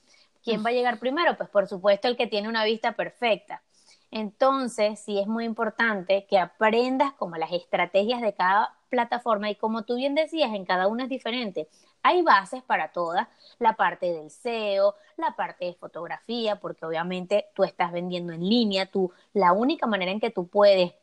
¿Quién 0.43 0.63
va 0.63 0.69
a 0.69 0.73
llegar 0.73 0.99
primero? 0.99 1.35
Pues 1.35 1.49
por 1.49 1.67
supuesto 1.67 2.07
el 2.07 2.15
que 2.15 2.27
tiene 2.27 2.47
una 2.47 2.63
vista 2.63 2.91
perfecta. 2.91 3.63
Entonces, 4.11 4.99
sí 4.99 5.19
es 5.19 5.27
muy 5.27 5.45
importante 5.45 6.27
que 6.29 6.37
aprendas 6.37 7.13
como 7.13 7.35
las 7.37 7.51
estrategias 7.51 8.21
de 8.21 8.33
cada 8.33 8.74
plataforma 8.89 9.49
y 9.49 9.55
como 9.55 9.83
tú 9.83 9.95
bien 9.95 10.15
decías, 10.15 10.53
en 10.53 10.65
cada 10.65 10.87
una 10.87 11.03
es 11.03 11.09
diferente. 11.09 11.67
Hay 12.03 12.21
bases 12.21 12.61
para 12.63 12.91
todas, 12.91 13.27
la 13.59 13.73
parte 13.73 14.11
del 14.11 14.27
SEO, 14.27 14.95
la 15.17 15.35
parte 15.35 15.65
de 15.65 15.73
fotografía, 15.73 16.59
porque 16.59 16.85
obviamente 16.85 17.47
tú 17.55 17.63
estás 17.63 17.91
vendiendo 17.91 18.33
en 18.33 18.47
línea, 18.47 18.85
tú, 18.85 19.11
la 19.33 19.53
única 19.53 19.87
manera 19.87 20.11
en 20.11 20.19
que 20.19 20.29
tú 20.29 20.47
puedes 20.47 20.93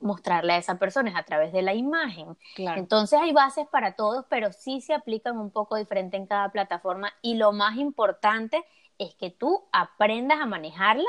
mostrarle 0.00 0.52
a 0.52 0.58
esa 0.58 0.78
persona 0.78 1.10
es 1.10 1.16
a 1.16 1.24
través 1.24 1.52
de 1.52 1.62
la 1.62 1.74
imagen. 1.74 2.36
Entonces 2.56 3.18
hay 3.20 3.32
bases 3.32 3.66
para 3.68 3.92
todos, 3.92 4.24
pero 4.28 4.52
sí 4.52 4.80
se 4.80 4.94
aplican 4.94 5.38
un 5.38 5.50
poco 5.50 5.76
diferente 5.76 6.16
en 6.16 6.26
cada 6.26 6.50
plataforma 6.50 7.12
y 7.20 7.34
lo 7.34 7.52
más 7.52 7.76
importante 7.76 8.64
es 8.98 9.14
que 9.14 9.30
tú 9.30 9.64
aprendas 9.72 10.40
a 10.40 10.46
manejarla 10.46 11.08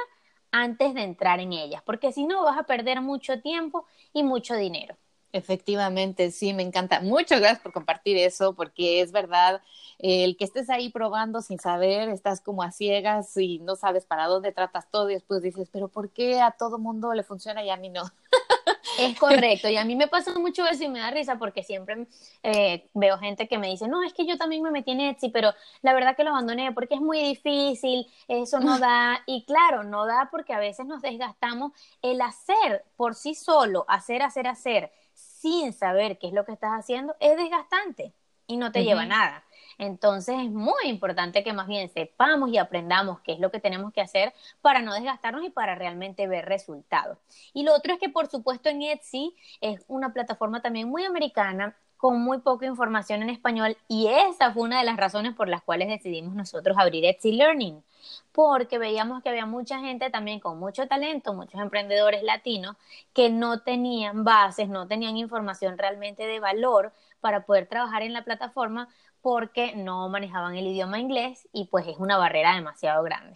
antes 0.51 0.93
de 0.95 1.03
entrar 1.03 1.39
en 1.39 1.53
ellas, 1.53 1.81
porque 1.85 2.11
si 2.11 2.25
no 2.25 2.43
vas 2.43 2.57
a 2.57 2.63
perder 2.63 3.01
mucho 3.01 3.41
tiempo 3.41 3.85
y 4.13 4.23
mucho 4.23 4.55
dinero. 4.55 4.95
Efectivamente, 5.31 6.31
sí, 6.31 6.53
me 6.53 6.63
encanta. 6.63 7.01
Muchas 7.01 7.39
gracias 7.39 7.61
por 7.61 7.71
compartir 7.71 8.17
eso, 8.17 8.55
porque 8.55 9.01
es 9.01 9.11
verdad, 9.11 9.61
el 9.99 10.35
que 10.37 10.43
estés 10.45 10.71
ahí 10.71 10.89
probando 10.89 11.41
sin 11.41 11.59
saber, 11.59 12.09
estás 12.09 12.41
como 12.41 12.63
a 12.63 12.71
ciegas 12.71 13.37
y 13.37 13.59
no 13.59 13.75
sabes 13.75 14.05
para 14.05 14.25
dónde 14.25 14.51
tratas 14.51 14.89
todo 14.89 15.07
y 15.09 15.13
después 15.13 15.43
dices, 15.43 15.69
pero 15.71 15.87
¿por 15.87 16.09
qué 16.11 16.41
a 16.41 16.51
todo 16.51 16.79
mundo 16.79 17.13
le 17.13 17.21
funciona 17.23 17.63
y 17.63 17.69
a 17.69 17.77
mí 17.77 17.89
no? 17.89 18.03
Es 18.99 19.17
correcto, 19.17 19.69
y 19.69 19.77
a 19.77 19.85
mí 19.85 19.95
me 19.95 20.07
pasa 20.09 20.37
mucho 20.39 20.65
eso 20.65 20.83
y 20.83 20.89
me 20.89 20.99
da 20.99 21.11
risa 21.11 21.37
porque 21.37 21.63
siempre 21.63 22.07
eh, 22.43 22.89
veo 22.93 23.17
gente 23.17 23.47
que 23.47 23.57
me 23.57 23.67
dice, 23.69 23.87
no, 23.87 24.03
es 24.03 24.13
que 24.13 24.25
yo 24.25 24.37
también 24.37 24.61
me 24.61 24.71
metí 24.71 24.91
en 24.91 24.99
Etsy, 24.99 25.29
pero 25.29 25.53
la 25.81 25.93
verdad 25.93 26.17
que 26.17 26.23
lo 26.25 26.31
abandoné 26.31 26.73
porque 26.73 26.95
es 26.95 27.01
muy 27.01 27.19
difícil, 27.21 28.07
eso 28.27 28.59
no 28.59 28.77
da, 28.79 29.21
y 29.25 29.45
claro, 29.45 29.83
no 29.83 30.05
da 30.05 30.27
porque 30.31 30.53
a 30.53 30.59
veces 30.59 30.85
nos 30.85 31.01
desgastamos 31.01 31.71
el 32.01 32.19
hacer 32.19 32.83
por 32.97 33.15
sí 33.15 33.35
solo, 33.35 33.85
hacer, 33.87 34.21
hacer, 34.21 34.47
hacer 34.47 34.91
sin 35.39 35.73
saber 35.73 36.17
qué 36.17 36.27
es 36.27 36.33
lo 36.33 36.45
que 36.45 36.51
estás 36.51 36.71
haciendo 36.71 37.15
es 37.19 37.37
desgastante 37.37 38.13
y 38.47 38.57
no 38.57 38.71
te 38.71 38.83
lleva 38.83 39.03
a 39.03 39.05
nada. 39.05 39.43
Entonces 39.77 40.35
es 40.39 40.51
muy 40.51 40.85
importante 40.85 41.43
que 41.43 41.53
más 41.53 41.67
bien 41.67 41.89
sepamos 41.89 42.49
y 42.51 42.57
aprendamos 42.57 43.21
qué 43.21 43.33
es 43.33 43.39
lo 43.39 43.51
que 43.51 43.59
tenemos 43.59 43.93
que 43.93 44.01
hacer 44.01 44.33
para 44.61 44.81
no 44.81 44.93
desgastarnos 44.93 45.45
y 45.45 45.49
para 45.49 45.75
realmente 45.75 46.27
ver 46.27 46.45
resultados. 46.45 47.17
Y 47.53 47.63
lo 47.63 47.73
otro 47.73 47.93
es 47.93 47.99
que 47.99 48.09
por 48.09 48.27
supuesto 48.27 48.69
en 48.69 48.81
Etsy 48.81 49.35
es 49.61 49.85
una 49.87 50.11
plataforma 50.13 50.61
también 50.61 50.89
muy 50.89 51.05
americana 51.05 51.77
con 51.99 52.21
muy 52.21 52.37
poca 52.39 52.65
información 52.65 53.21
en 53.23 53.29
español 53.29 53.75
y 53.89 54.07
esa 54.07 54.53
fue 54.53 54.63
una 54.63 54.79
de 54.79 54.85
las 54.85 54.95
razones 54.95 55.35
por 55.35 55.49
las 55.49 55.61
cuales 55.61 55.89
decidimos 55.89 56.33
nosotros 56.33 56.77
abrir 56.79 57.03
Etsy 57.03 57.33
Learning, 57.33 57.83
porque 58.31 58.77
veíamos 58.77 59.21
que 59.21 59.27
había 59.27 59.45
mucha 59.45 59.81
gente 59.81 60.09
también 60.09 60.39
con 60.39 60.57
mucho 60.59 60.87
talento, 60.87 61.33
muchos 61.33 61.59
emprendedores 61.59 62.23
latinos 62.23 62.77
que 63.11 63.29
no 63.29 63.63
tenían 63.63 64.23
bases, 64.23 64.69
no 64.69 64.87
tenían 64.87 65.17
información 65.17 65.77
realmente 65.77 66.25
de 66.25 66.39
valor 66.39 66.93
para 67.19 67.45
poder 67.45 67.67
trabajar 67.67 68.01
en 68.01 68.13
la 68.13 68.23
plataforma 68.23 68.87
porque 69.21 69.75
no 69.75 70.07
manejaban 70.07 70.55
el 70.55 70.67
idioma 70.67 70.99
inglés 70.99 71.49
y 71.51 71.65
pues 71.65 71.85
es 71.85 71.97
una 71.97 72.17
barrera 72.17 72.55
demasiado 72.55 73.03
grande. 73.03 73.35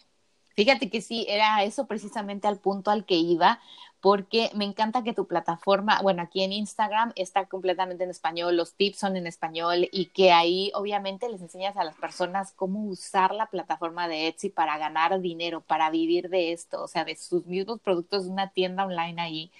Fíjate 0.56 0.90
que 0.90 1.02
sí, 1.02 1.26
era 1.28 1.64
eso 1.64 1.86
precisamente 1.86 2.48
al 2.48 2.60
punto 2.60 2.92
al 2.92 3.04
que 3.04 3.16
iba, 3.16 3.60
porque 4.04 4.52
me 4.54 4.66
encanta 4.66 5.02
que 5.02 5.14
tu 5.14 5.28
plataforma, 5.28 6.02
bueno, 6.02 6.22
aquí 6.24 6.44
en 6.44 6.52
Instagram 6.52 7.14
está 7.16 7.46
completamente 7.46 8.04
en 8.04 8.10
español, 8.10 8.58
los 8.58 8.74
tips 8.74 9.00
son 9.00 9.16
en 9.16 9.28
español 9.28 9.88
y 9.94 10.08
que 10.08 10.34
ahí 10.34 10.74
obviamente 10.76 11.30
les 11.30 11.42
enseñas 11.42 11.78
a 11.78 11.86
las 11.86 11.96
personas 11.96 12.52
cómo 12.52 12.84
usar 12.84 13.34
la 13.34 13.46
plataforma 13.46 14.10
de 14.10 14.28
Etsy 14.28 14.50
para 14.50 14.78
ganar 14.78 15.22
dinero, 15.22 15.62
para 15.62 15.90
vivir 15.90 16.28
de 16.28 16.52
esto, 16.52 16.84
o 16.84 16.88
sea, 16.90 17.06
de 17.06 17.16
sus 17.16 17.46
mismos 17.46 17.80
productos, 17.80 18.26
una 18.26 18.50
tienda 18.50 18.86
online 18.86 19.22
ahí. 19.22 19.52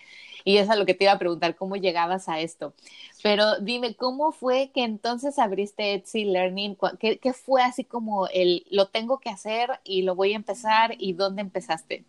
Y 0.44 0.58
eso 0.58 0.74
es 0.74 0.78
lo 0.78 0.86
que 0.86 0.94
te 0.94 1.06
iba 1.06 1.14
a 1.14 1.20
preguntar, 1.20 1.56
¿cómo 1.56 1.78
llegabas 1.78 2.28
a 2.28 2.42
esto? 2.42 2.74
Pero 3.24 3.60
dime, 3.62 3.96
¿cómo 3.96 4.34
fue 4.34 4.72
que 4.74 4.84
entonces 4.84 5.40
abriste 5.40 5.94
Etsy 5.94 6.26
Learning? 6.26 6.78
¿Qué, 7.00 7.18
qué 7.18 7.32
fue 7.32 7.62
así 7.64 7.86
como 7.86 8.28
el, 8.28 8.66
lo 8.70 8.88
tengo 8.88 9.20
que 9.20 9.30
hacer 9.30 9.80
y 9.86 10.02
lo 10.02 10.16
voy 10.16 10.34
a 10.34 10.36
empezar 10.36 10.96
y 10.98 11.14
dónde 11.14 11.42
empezaste? 11.44 12.04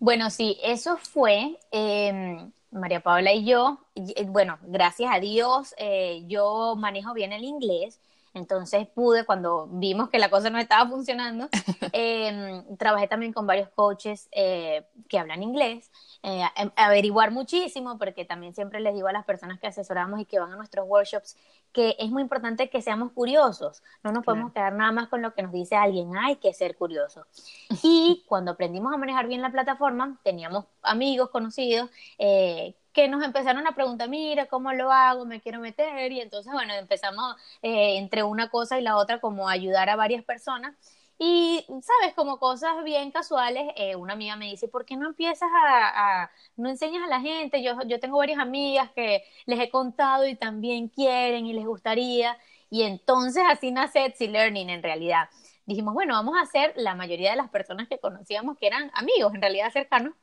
Bueno, 0.00 0.30
sí, 0.30 0.58
eso 0.62 0.96
fue 0.98 1.58
em, 1.70 2.52
María 2.70 3.00
Paula 3.00 3.32
y 3.32 3.44
yo. 3.44 3.78
Eh, 3.94 4.24
bueno, 4.26 4.58
gracias 4.62 5.10
a 5.14 5.20
Dios, 5.20 5.74
eh, 5.78 6.24
yo 6.26 6.74
manejo 6.76 7.14
bien 7.14 7.32
el 7.32 7.44
inglés. 7.44 8.00
Entonces 8.34 8.88
pude, 8.88 9.24
cuando 9.24 9.68
vimos 9.70 10.10
que 10.10 10.18
la 10.18 10.28
cosa 10.28 10.50
no 10.50 10.58
estaba 10.58 10.90
funcionando, 10.90 11.48
em, 11.92 12.76
trabajé 12.76 13.06
también 13.06 13.32
con 13.32 13.46
varios 13.46 13.68
coaches 13.70 14.28
eh, 14.32 14.84
que 15.08 15.18
hablan 15.20 15.42
inglés 15.44 15.90
eh, 16.24 16.42
em, 16.56 16.70
averiguar 16.76 17.30
muchísimo, 17.30 17.96
porque 17.96 18.24
también 18.24 18.52
siempre 18.54 18.80
les 18.80 18.94
digo 18.94 19.06
a 19.06 19.12
las 19.12 19.24
personas 19.24 19.60
que 19.60 19.68
asesoramos 19.68 20.20
y 20.20 20.24
que 20.24 20.40
van 20.40 20.52
a 20.52 20.56
nuestros 20.56 20.84
workshops 20.88 21.36
que 21.74 21.96
es 21.98 22.08
muy 22.08 22.22
importante 22.22 22.70
que 22.70 22.80
seamos 22.80 23.12
curiosos, 23.12 23.82
no 24.04 24.12
nos 24.12 24.24
podemos 24.24 24.52
quedar 24.52 24.72
nada 24.72 24.92
más 24.92 25.08
con 25.08 25.20
lo 25.20 25.34
que 25.34 25.42
nos 25.42 25.52
dice 25.52 25.74
alguien, 25.74 26.16
hay 26.16 26.36
que 26.36 26.54
ser 26.54 26.76
curiosos. 26.76 27.26
Y 27.82 28.24
cuando 28.28 28.52
aprendimos 28.52 28.94
a 28.94 28.96
manejar 28.96 29.26
bien 29.26 29.42
la 29.42 29.50
plataforma, 29.50 30.18
teníamos 30.22 30.64
amigos, 30.82 31.30
conocidos, 31.30 31.90
eh, 32.18 32.74
que 32.92 33.08
nos 33.08 33.24
empezaron 33.24 33.66
a 33.66 33.74
preguntar, 33.74 34.08
mira, 34.08 34.46
¿cómo 34.46 34.72
lo 34.72 34.92
hago? 34.92 35.26
Me 35.26 35.40
quiero 35.40 35.58
meter. 35.58 36.12
Y 36.12 36.20
entonces, 36.20 36.52
bueno, 36.52 36.72
empezamos 36.74 37.34
eh, 37.60 37.98
entre 37.98 38.22
una 38.22 38.48
cosa 38.48 38.78
y 38.78 38.82
la 38.82 38.96
otra 38.96 39.20
como 39.20 39.48
ayudar 39.48 39.90
a 39.90 39.96
varias 39.96 40.24
personas. 40.24 40.74
Y, 41.18 41.64
sabes, 41.80 42.14
como 42.14 42.38
cosas 42.38 42.82
bien 42.84 43.10
casuales, 43.12 43.72
eh, 43.76 43.96
una 43.96 44.14
amiga 44.14 44.36
me 44.36 44.46
dice, 44.46 44.68
¿por 44.68 44.84
qué 44.84 44.96
no 44.96 45.06
empiezas 45.06 45.48
a, 45.52 46.30
no 46.56 46.68
enseñas 46.68 47.04
a 47.04 47.06
la 47.08 47.20
gente? 47.20 47.62
Yo, 47.62 47.76
yo 47.86 48.00
tengo 48.00 48.18
varias 48.18 48.38
amigas 48.38 48.90
que 48.92 49.24
les 49.46 49.60
he 49.60 49.70
contado 49.70 50.26
y 50.26 50.34
también 50.34 50.88
quieren 50.88 51.46
y 51.46 51.52
les 51.52 51.66
gustaría. 51.66 52.36
Y 52.70 52.82
entonces 52.82 53.44
así 53.48 53.70
nace 53.70 54.04
Etsy 54.06 54.26
Learning 54.28 54.70
en 54.70 54.82
realidad. 54.82 55.28
Dijimos, 55.66 55.94
bueno, 55.94 56.14
vamos 56.14 56.36
a 56.36 56.42
hacer 56.42 56.72
la 56.76 56.94
mayoría 56.94 57.30
de 57.30 57.36
las 57.36 57.48
personas 57.50 57.88
que 57.88 57.98
conocíamos 57.98 58.58
que 58.58 58.66
eran 58.66 58.90
amigos, 58.94 59.34
en 59.34 59.40
realidad 59.40 59.70
cercanos, 59.72 60.14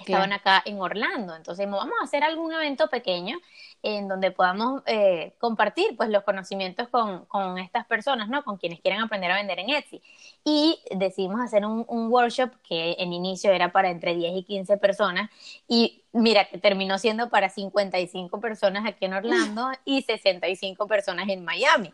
estaban 0.00 0.32
acá 0.32 0.62
en 0.64 0.80
Orlando. 0.80 1.34
Entonces, 1.36 1.68
vamos 1.70 1.94
a 2.00 2.04
hacer 2.04 2.24
algún 2.24 2.52
evento 2.52 2.88
pequeño 2.88 3.38
en 3.82 4.08
donde 4.08 4.30
podamos 4.30 4.82
eh, 4.86 5.32
compartir 5.38 5.96
pues 5.96 6.10
los 6.10 6.22
conocimientos 6.22 6.88
con, 6.88 7.24
con, 7.26 7.58
estas 7.58 7.86
personas, 7.86 8.28
¿no? 8.28 8.44
Con 8.44 8.58
quienes 8.58 8.80
quieran 8.80 9.02
aprender 9.02 9.30
a 9.30 9.36
vender 9.36 9.58
en 9.58 9.70
Etsy. 9.70 10.02
Y 10.44 10.78
decidimos 10.90 11.40
hacer 11.40 11.64
un, 11.64 11.84
un, 11.88 12.10
workshop 12.10 12.50
que 12.62 12.96
en 12.98 13.12
inicio 13.12 13.52
era 13.52 13.72
para 13.72 13.90
entre 13.90 14.14
10 14.14 14.36
y 14.36 14.42
15 14.42 14.76
personas 14.76 15.30
y 15.66 16.02
mira, 16.12 16.46
que 16.46 16.58
terminó 16.58 16.98
siendo 16.98 17.30
para 17.30 17.48
55 17.48 18.40
personas 18.40 18.86
aquí 18.86 19.04
en 19.06 19.14
Orlando 19.14 19.70
y 19.84 20.02
65 20.02 20.86
personas 20.86 21.28
en 21.28 21.44
Miami. 21.44 21.92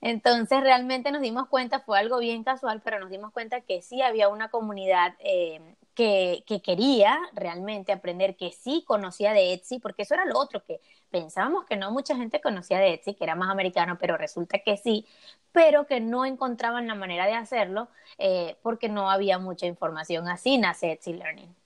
Entonces 0.00 0.60
realmente 0.60 1.10
nos 1.10 1.22
dimos 1.22 1.48
cuenta, 1.48 1.80
fue 1.80 1.98
algo 1.98 2.18
bien 2.18 2.44
casual, 2.44 2.82
pero 2.84 3.00
nos 3.00 3.10
dimos 3.10 3.32
cuenta 3.32 3.62
que 3.62 3.80
sí 3.80 4.02
había 4.02 4.28
una 4.28 4.50
comunidad 4.50 5.14
eh, 5.20 5.60
que, 5.94 6.44
que, 6.46 6.60
quería 6.60 7.18
realmente 7.34 7.92
aprender, 7.92 8.36
que 8.36 8.52
sí 8.52 8.84
conocía 8.86 9.32
de 9.32 9.52
Etsy, 9.54 9.78
porque 9.78 10.02
eso 10.02 10.14
era 10.14 10.24
lo 10.24 10.38
otro, 10.38 10.62
que 10.64 10.80
pensábamos 11.10 11.64
que 11.66 11.76
no 11.76 11.90
mucha 11.90 12.16
gente 12.16 12.40
conocía 12.40 12.78
de 12.78 12.94
Etsy, 12.94 13.14
que 13.14 13.24
era 13.24 13.34
más 13.36 13.50
americano, 13.50 13.96
pero 14.00 14.16
resulta 14.16 14.58
que 14.58 14.76
sí, 14.76 15.06
pero 15.52 15.86
que 15.86 16.00
no 16.00 16.24
encontraban 16.26 16.86
la 16.88 16.94
manera 16.94 17.26
de 17.26 17.34
hacerlo 17.34 17.88
eh, 18.18 18.56
porque 18.62 18.88
no 18.88 19.10
había 19.10 19.38
mucha 19.38 19.66
información. 19.66 20.28
Así 20.28 20.58
nace 20.58 20.92
Etsy 20.92 21.12
Learning. 21.14 21.63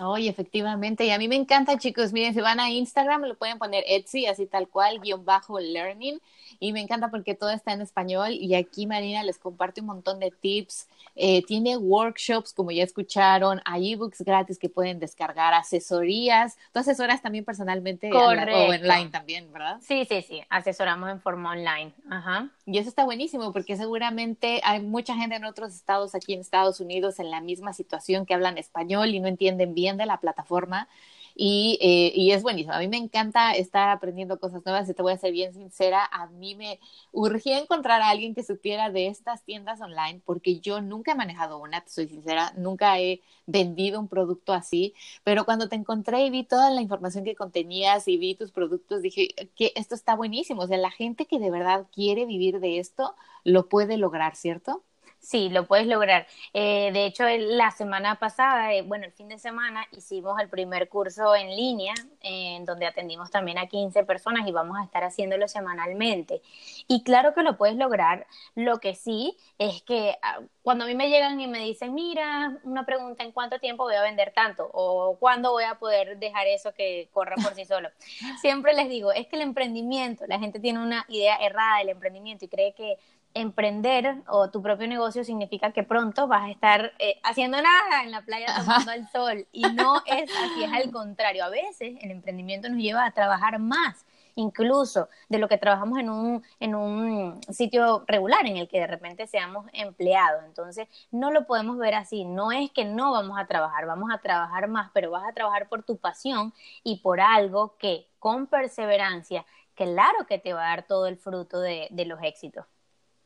Oye, 0.00 0.30
efectivamente, 0.30 1.04
y 1.04 1.10
a 1.10 1.18
mí 1.18 1.28
me 1.28 1.36
encanta, 1.36 1.76
chicos, 1.76 2.14
miren, 2.14 2.32
si 2.32 2.40
van 2.40 2.60
a 2.60 2.70
Instagram, 2.70 3.24
lo 3.24 3.34
pueden 3.34 3.58
poner 3.58 3.84
Etsy, 3.86 4.24
así 4.24 4.46
tal 4.46 4.66
cual, 4.66 5.00
guion 5.00 5.22
bajo 5.26 5.60
learning, 5.60 6.18
y 6.60 6.72
me 6.72 6.80
encanta 6.80 7.10
porque 7.10 7.34
todo 7.34 7.50
está 7.50 7.74
en 7.74 7.82
español, 7.82 8.32
y 8.32 8.54
aquí 8.54 8.86
Marina 8.86 9.22
les 9.22 9.36
comparte 9.36 9.82
un 9.82 9.88
montón 9.88 10.18
de 10.18 10.30
tips, 10.30 10.88
eh, 11.14 11.42
tiene 11.42 11.76
workshops, 11.76 12.54
como 12.54 12.70
ya 12.70 12.84
escucharon, 12.84 13.60
hay 13.66 13.92
ebooks 13.92 14.22
gratis 14.22 14.58
que 14.58 14.70
pueden 14.70 14.98
descargar, 14.98 15.52
asesorías, 15.52 16.56
tú 16.72 16.78
asesoras 16.78 17.20
también 17.20 17.44
personalmente 17.44 18.10
o 18.10 18.18
online 18.18 19.10
también, 19.10 19.52
¿verdad? 19.52 19.78
Sí, 19.82 20.06
sí, 20.08 20.22
sí, 20.22 20.40
asesoramos 20.48 21.10
en 21.10 21.20
forma 21.20 21.50
online, 21.50 21.92
ajá. 22.08 22.48
Y 22.64 22.78
eso 22.78 22.88
está 22.88 23.04
buenísimo 23.04 23.52
porque 23.52 23.76
seguramente 23.76 24.62
hay 24.64 24.80
mucha 24.80 25.14
gente 25.16 25.36
en 25.36 25.44
otros 25.44 25.74
estados, 25.74 26.14
aquí 26.14 26.32
en 26.32 26.40
Estados 26.40 26.80
Unidos, 26.80 27.18
en 27.18 27.30
la 27.30 27.42
misma 27.42 27.74
situación 27.74 28.24
que 28.24 28.32
hablan 28.32 28.56
español 28.56 29.10
y 29.10 29.20
no 29.20 29.28
entienden 29.28 29.74
bien 29.74 29.81
de 29.90 30.06
la 30.06 30.20
plataforma. 30.20 30.88
Y, 31.34 31.78
eh, 31.80 32.12
y, 32.14 32.32
es 32.32 32.42
buenísimo. 32.42 32.74
A 32.74 32.78
mí 32.78 32.88
me 32.88 32.98
encanta 32.98 33.52
estar 33.52 33.88
aprendiendo 33.88 34.38
cosas 34.38 34.64
nuevas 34.64 34.88
y 34.88 34.94
te 34.94 35.02
voy 35.02 35.12
a 35.12 35.18
ser 35.18 35.32
bien 35.32 35.54
sincera, 35.54 36.04
a 36.12 36.26
mí 36.26 36.54
me 36.54 36.78
urgía 37.10 37.58
encontrar 37.58 38.02
a 38.02 38.10
alguien 38.10 38.34
que 38.34 38.42
supiera 38.42 38.90
de 38.90 39.06
estas 39.08 39.42
tiendas 39.44 39.80
online 39.80 40.20
porque 40.24 40.60
yo 40.60 40.80
nunca 40.82 41.12
he 41.12 41.14
manejado 41.14 41.58
una, 41.58 41.80
te 41.82 41.90
soy 41.90 42.08
sincera, 42.08 42.52
nunca 42.56 42.98
he 43.00 43.22
vendido 43.46 43.98
un 43.98 44.08
producto 44.08 44.52
así, 44.52 44.94
pero 45.24 45.44
cuando 45.44 45.68
te 45.68 45.76
encontré 45.76 46.26
y 46.26 46.30
vi 46.30 46.44
toda 46.44 46.70
la 46.70 46.82
información 46.82 47.24
que 47.24 47.34
contenías 47.34 48.08
y 48.08 48.18
vi 48.18 48.34
tus 48.34 48.52
productos, 48.52 49.02
dije 49.02 49.28
que 49.56 49.72
esto 49.74 49.94
está 49.94 50.14
buenísimo. 50.14 50.62
O 50.62 50.66
sea, 50.66 50.76
la 50.78 50.90
gente 50.90 51.26
que 51.26 51.38
de 51.38 51.50
verdad 51.50 51.86
quiere 51.92 52.26
vivir 52.26 52.60
de 52.60 52.78
esto 52.78 53.14
lo 53.44 53.68
puede 53.68 53.96
lograr, 53.96 54.36
¿cierto? 54.36 54.84
Sí, 55.22 55.50
lo 55.50 55.66
puedes 55.68 55.86
lograr. 55.86 56.26
Eh, 56.52 56.90
de 56.92 57.06
hecho, 57.06 57.24
la 57.28 57.70
semana 57.70 58.16
pasada, 58.18 58.74
eh, 58.74 58.82
bueno, 58.82 59.04
el 59.04 59.12
fin 59.12 59.28
de 59.28 59.38
semana, 59.38 59.86
hicimos 59.92 60.38
el 60.40 60.48
primer 60.48 60.88
curso 60.88 61.36
en 61.36 61.48
línea, 61.54 61.94
en 62.22 62.64
donde 62.64 62.86
atendimos 62.86 63.30
también 63.30 63.56
a 63.58 63.68
15 63.68 64.02
personas 64.02 64.48
y 64.48 64.52
vamos 64.52 64.76
a 64.78 64.82
estar 64.82 65.04
haciéndolo 65.04 65.46
semanalmente. 65.46 66.42
Y 66.88 67.04
claro 67.04 67.34
que 67.34 67.44
lo 67.44 67.56
puedes 67.56 67.76
lograr. 67.76 68.26
Lo 68.56 68.80
que 68.80 68.96
sí 68.96 69.36
es 69.58 69.82
que 69.82 70.18
ah, 70.22 70.40
cuando 70.64 70.84
a 70.84 70.88
mí 70.88 70.96
me 70.96 71.08
llegan 71.08 71.40
y 71.40 71.46
me 71.46 71.60
dicen, 71.60 71.94
mira, 71.94 72.58
una 72.64 72.84
pregunta, 72.84 73.22
¿en 73.22 73.30
cuánto 73.30 73.60
tiempo 73.60 73.84
voy 73.84 73.94
a 73.94 74.02
vender 74.02 74.32
tanto? 74.34 74.68
¿O 74.72 75.16
cuándo 75.20 75.52
voy 75.52 75.64
a 75.64 75.76
poder 75.76 76.18
dejar 76.18 76.48
eso 76.48 76.74
que 76.74 77.08
corra 77.12 77.36
por 77.36 77.54
sí 77.54 77.64
solo? 77.64 77.90
Siempre 78.40 78.74
les 78.74 78.88
digo, 78.88 79.12
es 79.12 79.28
que 79.28 79.36
el 79.36 79.42
emprendimiento, 79.42 80.26
la 80.26 80.40
gente 80.40 80.58
tiene 80.58 80.80
una 80.80 81.04
idea 81.08 81.36
errada 81.36 81.78
del 81.78 81.90
emprendimiento 81.90 82.44
y 82.44 82.48
cree 82.48 82.74
que 82.74 82.98
emprender 83.34 84.16
o 84.28 84.50
tu 84.50 84.62
propio 84.62 84.86
negocio 84.86 85.24
significa 85.24 85.72
que 85.72 85.82
pronto 85.82 86.26
vas 86.26 86.44
a 86.44 86.50
estar 86.50 86.92
eh, 86.98 87.18
haciendo 87.22 87.58
nada 87.60 88.04
en 88.04 88.10
la 88.10 88.22
playa 88.22 88.46
tomando 88.56 88.92
el 88.92 89.08
sol 89.08 89.46
y 89.52 89.62
no 89.62 90.02
es 90.06 90.30
así, 90.30 90.64
es 90.64 90.72
al 90.72 90.90
contrario. 90.90 91.44
A 91.44 91.48
veces 91.50 91.96
el 92.00 92.10
emprendimiento 92.10 92.68
nos 92.68 92.78
lleva 92.78 93.04
a 93.04 93.12
trabajar 93.12 93.58
más 93.58 94.04
incluso 94.34 95.08
de 95.28 95.38
lo 95.38 95.48
que 95.48 95.58
trabajamos 95.58 95.98
en 95.98 96.10
un, 96.10 96.42
en 96.60 96.74
un 96.74 97.40
sitio 97.50 98.04
regular 98.06 98.46
en 98.46 98.56
el 98.56 98.68
que 98.68 98.80
de 98.80 98.86
repente 98.86 99.26
seamos 99.26 99.66
empleados. 99.72 100.44
Entonces, 100.44 100.88
no 101.10 101.30
lo 101.30 101.46
podemos 101.46 101.78
ver 101.78 101.94
así. 101.94 102.24
No 102.24 102.52
es 102.52 102.70
que 102.70 102.84
no 102.84 103.12
vamos 103.12 103.38
a 103.38 103.46
trabajar, 103.46 103.86
vamos 103.86 104.10
a 104.12 104.18
trabajar 104.18 104.68
más, 104.68 104.90
pero 104.94 105.10
vas 105.10 105.28
a 105.28 105.32
trabajar 105.32 105.68
por 105.68 105.82
tu 105.82 105.98
pasión 105.98 106.52
y 106.82 107.00
por 107.00 107.20
algo 107.20 107.76
que 107.78 108.08
con 108.18 108.46
perseverancia, 108.46 109.44
claro 109.74 110.26
que 110.28 110.38
te 110.38 110.52
va 110.52 110.64
a 110.64 110.68
dar 110.68 110.86
todo 110.86 111.06
el 111.06 111.16
fruto 111.16 111.60
de 111.60 112.04
los 112.06 112.22
éxitos. 112.22 112.66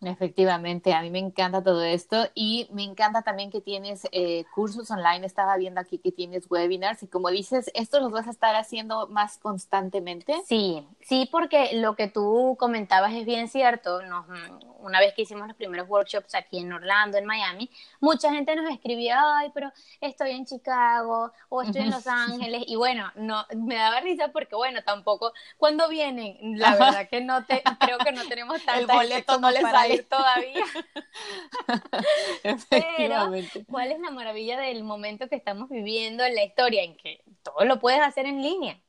Efectivamente, 0.03 0.93
a 0.93 1.01
mí 1.01 1.11
me 1.11 1.19
encanta 1.19 1.63
todo 1.63 1.83
esto 1.83 2.29
y 2.35 2.69
me 2.71 2.83
encanta 2.83 3.23
también 3.23 3.51
que 3.51 3.63
tienes 3.63 4.07
eh, 4.13 4.45
cursos 4.55 4.91
online. 4.91 5.25
Estaba 5.25 5.57
viendo 5.57 5.81
aquí 5.81 5.99
que 5.99 6.13
tienes 6.13 6.51
webinars 6.51 7.03
y 7.03 7.09
como 7.09 7.31
dices, 7.31 7.71
¿esto 7.75 8.01
los 8.01 8.13
vas 8.13 8.27
a 8.27 8.31
estar 8.31 8.55
haciendo 8.57 9.09
más 9.09 9.39
constantemente? 9.39 10.35
Sí, 10.47 10.87
sí, 11.01 11.29
porque 11.33 11.71
lo 11.75 11.97
que 11.97 12.09
tú 12.09 12.57
comentabas 12.59 13.15
es 13.15 13.25
bien 13.25 13.49
cierto. 13.49 14.03
Nos, 14.03 14.27
una 14.81 15.01
vez 15.01 15.15
que 15.15 15.23
hicimos 15.23 15.49
los 15.49 15.57
primeros 15.57 15.89
workshops 15.89 16.35
aquí 16.35 16.59
en 16.59 16.73
Orlando, 16.73 17.17
en 17.17 17.25
Miami, 17.25 17.71
mucha 18.01 18.31
gente 18.33 18.55
nos 18.55 18.71
escribía, 18.71 19.19
ay, 19.39 19.51
pero 19.55 19.73
estoy 20.03 20.33
en 20.33 20.45
Chicago 20.45 21.33
o 21.49 21.63
estoy 21.63 21.83
en 21.83 21.91
Los 21.91 22.07
Ángeles. 22.07 22.65
Y 22.67 22.77
bueno, 22.77 23.11
no, 23.15 23.47
me 23.57 23.77
daba 23.77 24.01
risa 24.01 24.29
porque 24.29 24.55
bueno, 24.55 24.83
tampoco, 24.85 25.33
cuando 25.57 25.89
vienen, 25.89 26.37
la 26.59 26.73
verdad 26.73 27.09
que 27.09 27.23
no 27.23 27.45
te, 27.47 27.63
creo 27.81 27.97
que 27.99 28.13
no 28.13 28.27
tenemos 28.29 28.63
tanta 28.63 28.81
El 28.81 28.87
boleto 28.87 29.41
no 29.41 29.51
les 29.51 29.63
todavía. 30.09 30.64
Pero, 32.70 33.31
¿cuál 33.68 33.92
es 33.92 34.01
la 34.01 34.11
maravilla 34.11 34.59
del 34.61 34.85
momento 34.85 35.29
que 35.29 35.37
estamos 35.37 35.68
viviendo 35.68 36.25
en 36.25 36.35
la 36.35 36.44
historia? 36.44 36.83
En 36.83 36.96
que 36.96 37.22
todo 37.42 37.64
lo 37.64 37.79
puedes 37.79 38.01
hacer 38.01 38.27
en 38.27 38.42
línea. 38.42 38.81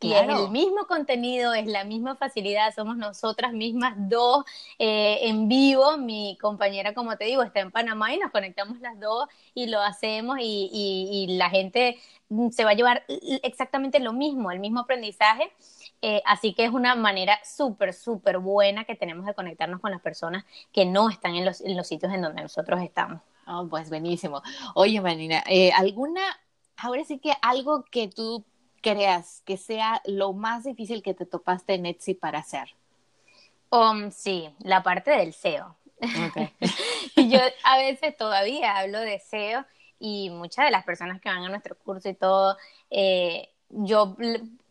Y 0.00 0.12
es 0.12 0.28
el 0.28 0.50
mismo 0.50 0.86
contenido, 0.86 1.54
es 1.54 1.66
la 1.66 1.84
misma 1.84 2.14
facilidad, 2.14 2.72
somos 2.74 2.96
nosotras 2.96 3.52
mismas 3.52 3.94
dos 3.96 4.44
eh, 4.78 5.18
en 5.22 5.48
vivo. 5.48 5.96
Mi 5.96 6.38
compañera, 6.40 6.94
como 6.94 7.16
te 7.16 7.24
digo, 7.24 7.42
está 7.42 7.60
en 7.60 7.72
Panamá 7.72 8.14
y 8.14 8.18
nos 8.18 8.30
conectamos 8.30 8.80
las 8.80 8.98
dos 9.00 9.28
y 9.54 9.66
lo 9.66 9.80
hacemos 9.80 10.38
y, 10.40 10.70
y 10.72 11.36
la 11.36 11.50
gente 11.50 11.98
se 12.50 12.64
va 12.64 12.70
a 12.70 12.74
llevar 12.74 13.04
exactamente 13.42 13.98
lo 13.98 14.12
mismo, 14.12 14.52
el 14.52 14.60
mismo 14.60 14.80
aprendizaje 14.80 15.52
eh, 16.00 16.22
así 16.26 16.54
que 16.54 16.64
es 16.64 16.70
una 16.70 16.94
manera 16.94 17.38
súper, 17.44 17.92
súper 17.92 18.38
buena 18.38 18.84
que 18.84 18.94
tenemos 18.94 19.26
de 19.26 19.34
conectarnos 19.34 19.80
con 19.80 19.90
las 19.90 20.00
personas 20.00 20.44
que 20.72 20.84
no 20.86 21.10
están 21.10 21.34
en 21.34 21.44
los, 21.44 21.60
en 21.60 21.76
los 21.76 21.88
sitios 21.88 22.12
en 22.12 22.22
donde 22.22 22.42
nosotros 22.42 22.80
estamos. 22.82 23.20
Oh, 23.46 23.66
pues 23.68 23.88
buenísimo. 23.88 24.42
Oye, 24.74 25.00
Marina, 25.00 25.42
eh, 25.48 25.72
¿alguna, 25.72 26.22
ahora 26.76 27.04
sí 27.04 27.18
que 27.18 27.32
algo 27.42 27.84
que 27.90 28.08
tú 28.08 28.44
creas 28.88 29.42
que 29.44 29.56
sea 29.56 30.00
lo 30.04 30.32
más 30.32 30.64
difícil 30.64 31.02
que 31.02 31.14
te 31.14 31.26
topaste 31.26 31.74
en 31.74 31.86
Etsy 31.86 32.14
para 32.14 32.38
hacer? 32.38 32.68
Um, 33.70 34.10
sí, 34.10 34.48
la 34.60 34.82
parte 34.82 35.10
del 35.10 35.32
SEO. 35.32 35.76
yo 37.16 37.40
a 37.64 37.78
veces 37.78 38.16
todavía 38.16 38.78
hablo 38.78 39.00
de 39.00 39.18
SEO 39.18 39.64
y 39.98 40.30
muchas 40.30 40.66
de 40.66 40.70
las 40.70 40.84
personas 40.84 41.20
que 41.20 41.28
van 41.28 41.44
a 41.44 41.48
nuestro 41.48 41.76
curso 41.76 42.08
y 42.08 42.14
todo, 42.14 42.56
eh, 42.90 43.50
yo, 43.70 44.16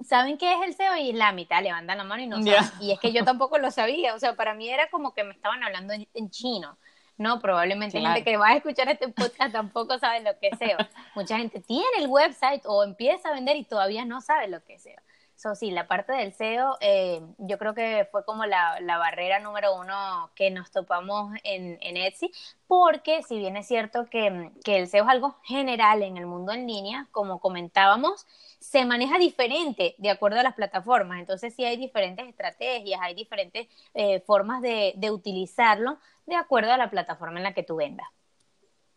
¿saben 0.04 0.38
qué 0.38 0.54
es 0.54 0.60
el 0.66 0.74
SEO? 0.74 0.96
Y 0.96 1.14
la 1.14 1.32
mitad 1.32 1.62
levantan 1.62 1.98
la 1.98 2.04
mano 2.04 2.24
y 2.24 2.28
no 2.28 2.42
saben. 2.42 2.72
Y 2.82 2.92
es 2.92 3.00
que 3.00 3.12
yo 3.12 3.24
tampoco 3.24 3.58
lo 3.58 3.70
sabía, 3.72 4.16
o 4.16 4.20
sea, 4.20 4.36
para 4.36 4.54
mí 4.56 4.70
era 4.70 4.90
como 4.90 5.14
que 5.14 5.24
me 5.24 5.34
estaban 5.34 5.64
hablando 5.64 5.94
en, 5.94 6.30
chino. 6.32 6.78
No, 7.18 7.40
probablemente 7.40 8.00
gente 8.00 8.24
que 8.24 8.38
va 8.38 8.50
a 8.50 8.56
escuchar 8.58 8.88
este 8.90 9.08
podcast 9.08 9.52
tampoco 9.52 9.98
sabe 9.98 10.22
lo 10.22 10.38
que 10.40 10.50
es 10.50 10.60
SEO. 10.60 10.78
Mucha 11.16 11.38
gente 11.38 11.60
tiene 11.60 11.86
el 11.98 12.08
website 12.08 12.62
o 12.66 12.84
empieza 12.84 13.30
a 13.30 13.34
vender 13.34 13.56
y 13.58 13.64
todavía 13.64 14.06
no 14.06 14.22
sabe 14.22 14.48
lo 14.48 14.64
que 14.64 14.76
es 14.76 14.84
SEO. 14.84 15.02
So, 15.38 15.54
sí, 15.54 15.70
la 15.70 15.88
parte 15.88 16.14
del 16.14 16.34
SEO, 16.34 16.78
eh, 16.82 17.22
yo 17.38 17.60
creo 17.60 17.76
que 17.76 18.08
fue 18.12 18.26
como 18.26 18.48
la, 18.48 18.80
barrera 18.98 19.40
número 19.40 19.76
uno 19.76 20.32
que 20.34 20.50
nos 20.50 20.72
topamos 20.72 21.32
en, 21.44 21.78
Etsy, 21.80 22.32
porque 22.66 23.22
si 23.22 23.38
bien 23.38 23.56
es 23.56 23.68
cierto 23.68 24.08
que, 24.10 24.52
el 24.66 24.88
SEO 24.88 25.04
es 25.04 25.10
algo 25.10 25.36
general 25.44 26.02
en 26.02 26.18
el 26.18 26.26
mundo 26.26 26.54
en 26.54 26.66
línea, 26.66 27.08
como 27.12 27.40
comentábamos, 27.40 28.26
se 28.60 28.84
maneja 28.86 29.20
diferente 29.20 29.94
de 30.00 30.10
acuerdo 30.10 30.40
a 30.40 30.44
las 30.44 30.56
plataformas. 30.56 31.20
Entonces, 31.20 31.54
sí 31.54 31.64
hay 31.64 31.78
diferentes 31.78 32.28
estrategias, 32.28 33.00
hay 33.00 33.14
diferentes 33.14 33.68
eh, 33.94 34.22
formas 34.22 34.64
de 34.64 35.12
utilizarlo 35.12 36.00
de 36.26 36.36
acuerdo 36.36 36.74
a 36.74 36.78
la 36.78 36.90
plataforma 36.90 37.38
en 37.38 37.44
la 37.44 37.54
que 37.54 37.62
tú 37.62 37.76
vendas. 37.76 38.08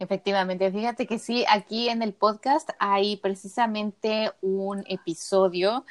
Efectivamente, 0.01 0.73
fíjate 0.73 1.07
que 1.07 1.19
sí, 1.19 1.45
aquí 1.47 1.91
en 1.91 2.01
el 2.01 2.15
podcast 2.15 2.71
hay 2.79 3.19
precisamente 3.19 4.33
un 4.41 4.83
episodio 4.89 5.85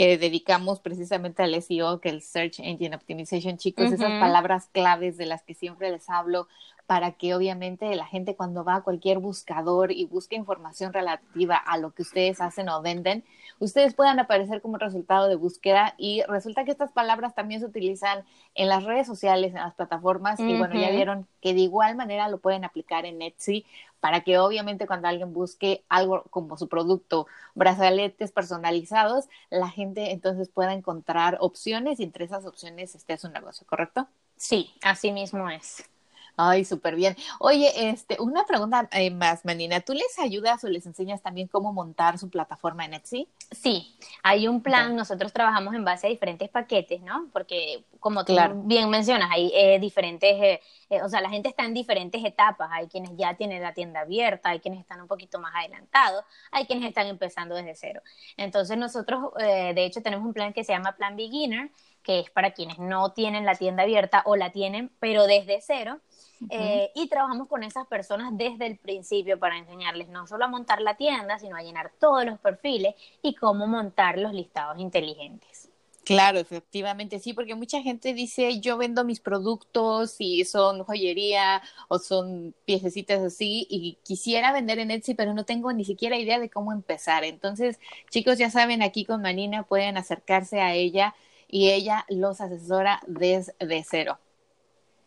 que 0.00 0.16
dedicamos 0.16 0.80
precisamente 0.80 1.42
al 1.42 1.54
SEO, 1.60 2.00
que 2.00 2.08
el 2.08 2.22
Search 2.22 2.60
Engine 2.60 2.96
Optimization, 2.96 3.58
chicos, 3.58 3.92
esas 3.92 4.18
palabras 4.18 4.66
claves 4.72 5.18
de 5.18 5.26
las 5.26 5.42
que 5.42 5.52
siempre 5.52 5.90
les 5.90 6.08
hablo 6.08 6.48
para 6.90 7.12
que 7.12 7.36
obviamente 7.36 7.94
la 7.94 8.04
gente 8.04 8.34
cuando 8.34 8.64
va 8.64 8.74
a 8.74 8.80
cualquier 8.80 9.20
buscador 9.20 9.92
y 9.92 10.06
busque 10.06 10.34
información 10.34 10.92
relativa 10.92 11.54
a 11.54 11.78
lo 11.78 11.92
que 11.92 12.02
ustedes 12.02 12.40
hacen 12.40 12.68
o 12.68 12.82
venden, 12.82 13.22
ustedes 13.60 13.94
puedan 13.94 14.18
aparecer 14.18 14.60
como 14.60 14.76
resultado 14.76 15.28
de 15.28 15.36
búsqueda 15.36 15.94
y 15.98 16.24
resulta 16.24 16.64
que 16.64 16.72
estas 16.72 16.90
palabras 16.90 17.36
también 17.36 17.60
se 17.60 17.66
utilizan 17.66 18.24
en 18.56 18.68
las 18.68 18.82
redes 18.82 19.06
sociales, 19.06 19.50
en 19.50 19.60
las 19.60 19.74
plataformas 19.74 20.40
y 20.40 20.58
bueno, 20.58 20.74
ya 20.74 20.90
vieron 20.90 21.28
que 21.40 21.54
de 21.54 21.60
igual 21.60 21.94
manera 21.94 22.28
lo 22.28 22.38
pueden 22.38 22.64
aplicar 22.64 23.06
en 23.06 23.22
Etsy 23.22 23.64
para 24.00 24.22
que 24.22 24.40
obviamente 24.40 24.88
cuando 24.88 25.06
alguien 25.06 25.32
busque 25.32 25.84
algo 25.88 26.24
como 26.30 26.56
su 26.56 26.68
producto, 26.68 27.28
brazaletes 27.54 28.32
personalizados, 28.32 29.26
la 29.48 29.68
gente 29.68 30.10
entonces 30.10 30.48
pueda 30.48 30.72
encontrar 30.72 31.36
opciones 31.38 32.00
y 32.00 32.02
entre 32.02 32.24
esas 32.24 32.46
opciones 32.46 32.96
esté 32.96 33.16
su 33.16 33.28
negocio, 33.28 33.64
¿correcto? 33.64 34.08
Sí, 34.34 34.74
así 34.82 35.12
mismo 35.12 35.48
es. 35.48 35.88
Ay, 36.36 36.64
súper 36.64 36.96
bien. 36.96 37.16
Oye, 37.38 37.90
este, 37.90 38.16
una 38.20 38.44
pregunta 38.44 38.88
eh, 38.92 39.10
más, 39.10 39.44
Manina. 39.44 39.80
¿Tú 39.80 39.92
les 39.92 40.18
ayudas 40.18 40.62
o 40.64 40.68
les 40.68 40.86
enseñas 40.86 41.22
también 41.22 41.48
cómo 41.48 41.72
montar 41.72 42.18
su 42.18 42.30
plataforma 42.30 42.84
en 42.84 42.94
Etsy? 42.94 43.28
Sí, 43.50 43.94
hay 44.22 44.48
un 44.48 44.62
plan. 44.62 44.96
Nosotros 44.96 45.32
trabajamos 45.32 45.74
en 45.74 45.84
base 45.84 46.06
a 46.06 46.10
diferentes 46.10 46.48
paquetes, 46.48 47.00
¿no? 47.02 47.28
Porque, 47.32 47.84
como 47.98 48.24
tú 48.24 48.36
bien 48.64 48.88
mencionas, 48.88 49.30
hay 49.32 49.52
eh, 49.54 49.78
diferentes, 49.78 50.60
eh, 50.88 51.02
o 51.02 51.08
sea, 51.08 51.20
la 51.20 51.30
gente 51.30 51.48
está 51.48 51.64
en 51.64 51.74
diferentes 51.74 52.24
etapas. 52.24 52.70
Hay 52.72 52.88
quienes 52.88 53.10
ya 53.16 53.34
tienen 53.34 53.62
la 53.62 53.74
tienda 53.74 54.00
abierta, 54.00 54.50
hay 54.50 54.60
quienes 54.60 54.80
están 54.80 55.00
un 55.00 55.08
poquito 55.08 55.38
más 55.40 55.54
adelantados, 55.54 56.24
hay 56.50 56.66
quienes 56.66 56.88
están 56.88 57.06
empezando 57.06 57.54
desde 57.54 57.74
cero. 57.74 58.02
Entonces, 58.36 58.78
nosotros, 58.78 59.32
de 59.36 59.84
hecho, 59.84 60.02
tenemos 60.02 60.26
un 60.26 60.32
plan 60.32 60.52
que 60.52 60.64
se 60.64 60.72
llama 60.72 60.92
Plan 60.92 61.16
Beginner, 61.16 61.70
que 62.02 62.20
es 62.20 62.30
para 62.30 62.52
quienes 62.52 62.78
no 62.78 63.12
tienen 63.12 63.44
la 63.44 63.54
tienda 63.54 63.82
abierta 63.82 64.22
o 64.24 64.36
la 64.36 64.50
tienen, 64.50 64.90
pero 65.00 65.26
desde 65.26 65.60
cero 65.60 66.00
eh, 66.48 66.90
y 66.94 67.08
trabajamos 67.08 67.48
con 67.48 67.62
esas 67.62 67.86
personas 67.86 68.30
desde 68.36 68.66
el 68.66 68.78
principio 68.78 69.38
para 69.38 69.58
enseñarles 69.58 70.08
no 70.08 70.26
solo 70.26 70.46
a 70.46 70.48
montar 70.48 70.80
la 70.80 70.96
tienda, 70.96 71.38
sino 71.38 71.56
a 71.56 71.62
llenar 71.62 71.92
todos 71.98 72.24
los 72.24 72.38
perfiles 72.38 72.94
y 73.22 73.34
cómo 73.34 73.66
montar 73.66 74.18
los 74.18 74.32
listados 74.32 74.78
inteligentes. 74.78 75.68
Claro, 76.02 76.38
efectivamente, 76.38 77.18
sí, 77.18 77.34
porque 77.34 77.54
mucha 77.54 77.82
gente 77.82 78.14
dice, 78.14 78.58
yo 78.60 78.78
vendo 78.78 79.04
mis 79.04 79.20
productos 79.20 80.16
y 80.18 80.44
son 80.44 80.82
joyería 80.82 81.62
o 81.88 81.98
son 81.98 82.54
piececitas 82.64 83.20
así 83.20 83.66
y 83.68 83.98
quisiera 84.02 84.50
vender 84.52 84.78
en 84.78 84.90
Etsy, 84.90 85.14
pero 85.14 85.34
no 85.34 85.44
tengo 85.44 85.72
ni 85.72 85.84
siquiera 85.84 86.16
idea 86.18 86.40
de 86.40 86.48
cómo 86.48 86.72
empezar. 86.72 87.22
Entonces, 87.22 87.78
chicos, 88.08 88.38
ya 88.38 88.50
saben, 88.50 88.82
aquí 88.82 89.04
con 89.04 89.20
Manina 89.20 89.62
pueden 89.62 89.98
acercarse 89.98 90.60
a 90.60 90.74
ella 90.74 91.14
y 91.50 91.70
ella 91.70 92.04
los 92.08 92.40
asesora 92.40 93.00
desde 93.06 93.84
cero. 93.84 94.18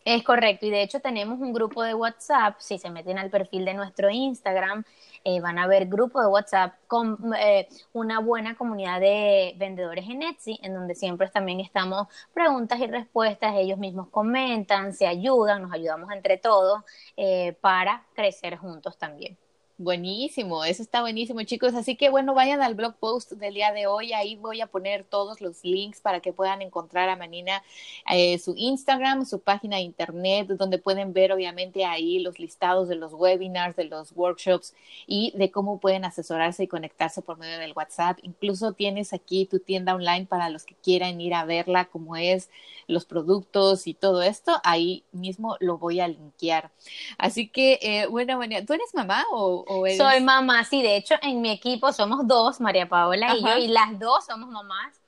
Es 0.06 0.22
correcto, 0.24 0.66
y 0.66 0.70
de 0.70 0.82
hecho 0.82 1.00
tenemos 1.00 1.40
un 1.40 1.54
grupo 1.54 1.82
de 1.82 1.94
WhatsApp, 1.94 2.60
si 2.60 2.78
se 2.78 2.90
meten 2.90 3.18
al 3.18 3.30
perfil 3.30 3.64
de 3.64 3.74
nuestro 3.74 4.10
Instagram, 4.10 4.84
eh, 5.24 5.40
van 5.40 5.58
a 5.58 5.66
ver 5.66 5.86
grupo 5.86 6.20
de 6.20 6.28
WhatsApp 6.28 6.74
con 6.88 7.18
eh, 7.40 7.70
una 7.94 8.20
buena 8.20 8.56
comunidad 8.58 9.00
de 9.00 9.54
vendedores 9.58 10.10
en 10.10 10.24
Etsy, 10.24 10.60
en 10.62 10.74
donde 10.74 10.94
siempre 10.94 11.30
también 11.30 11.62
estamos 11.62 12.08
preguntas 12.34 12.80
y 12.82 12.88
respuestas, 12.88 13.56
ellos 13.56 13.80
mismos 13.80 14.10
comentan, 14.10 14.92
se 14.92 15.08
ayudan, 15.08 15.62
nos 15.62 15.72
ayudamos 15.72 16.12
entre 16.12 16.38
todos 16.38 16.84
eh, 17.16 17.58
para 17.62 18.06
crecer 18.14 18.58
juntos 18.58 18.98
también. 18.98 19.38
Buenísimo, 19.80 20.64
eso 20.64 20.84
está 20.84 21.02
buenísimo, 21.02 21.42
chicos. 21.44 21.74
Así 21.74 21.96
que 21.96 22.10
bueno, 22.10 22.36
vayan 22.36 22.62
al 22.62 22.76
blog 22.76 22.96
post 23.00 23.32
del 23.34 23.56
día 23.56 23.72
de 23.74 23.88
hoy. 23.88 24.14
Ahí 24.14 24.36
voy 24.36 24.62
a 24.62 24.68
poner 24.68 25.04
todos 25.04 25.42
los 25.42 25.64
links 25.64 26.00
para 26.00 26.20
que 26.20 26.32
puedan 26.32 26.62
encontrar 26.62 27.10
a 27.10 27.16
Manina 27.16 27.64
eh, 28.12 28.38
su 28.38 28.54
Instagram, 28.56 29.26
su 29.26 29.40
página 29.40 29.78
de 29.78 29.82
internet, 29.82 30.48
donde 30.48 30.78
pueden 30.78 31.12
ver 31.12 31.32
obviamente 31.32 31.86
ahí 31.86 32.20
los 32.20 32.38
listados 32.38 32.88
de 32.88 32.96
los 32.96 33.14
webinars, 33.14 33.76
de 33.76 33.86
los 33.86 34.12
workshops 34.16 34.76
y 35.08 35.34
de 35.36 35.50
cómo 35.50 35.80
pueden 35.80 36.06
asesorarse 36.06 36.64
y 36.64 36.68
conectarse 36.68 37.24
por 37.24 37.38
medio 37.40 37.58
del 37.58 37.74
WhatsApp. 37.76 38.20
Incluso 38.22 38.74
tienes 38.74 39.12
aquí 39.12 39.48
tu 39.48 39.60
tienda 39.60 39.96
online 39.96 40.28
para 40.28 40.50
los 40.50 40.66
que 40.66 40.76
quieran 40.76 41.20
ir 41.20 41.34
a 41.34 41.46
verla, 41.46 41.86
cómo 41.86 42.16
es 42.16 42.50
los 42.88 43.06
productos 43.06 43.88
y 43.88 43.96
todo 43.96 44.22
esto. 44.22 44.60
Ahí 44.64 45.04
mismo 45.12 45.58
lo 45.60 45.80
voy 45.80 46.00
a 46.00 46.08
linkear. 46.08 46.72
Así 47.18 47.48
que, 47.50 47.80
eh, 47.82 48.08
bueno, 48.08 48.38
Manina, 48.38 48.66
¿tú 48.66 48.74
eres 48.74 48.94
mamá 48.94 49.26
o? 49.32 49.63
Soy 49.98 50.22
mamá, 50.22 50.64
sí, 50.64 50.82
de 50.82 50.98
hecho 50.98 51.16
en 51.22 51.42
mi 51.42 51.52
equipo 51.52 51.92
somos 51.94 52.28
dos, 52.28 52.60
María 52.62 52.88
Paola 52.90 53.36
y 53.36 53.42
yo, 53.44 53.58
y 53.58 53.68
las 53.68 54.00
dos 54.00 54.26
somos 54.26 54.50
mamás. 54.50 55.03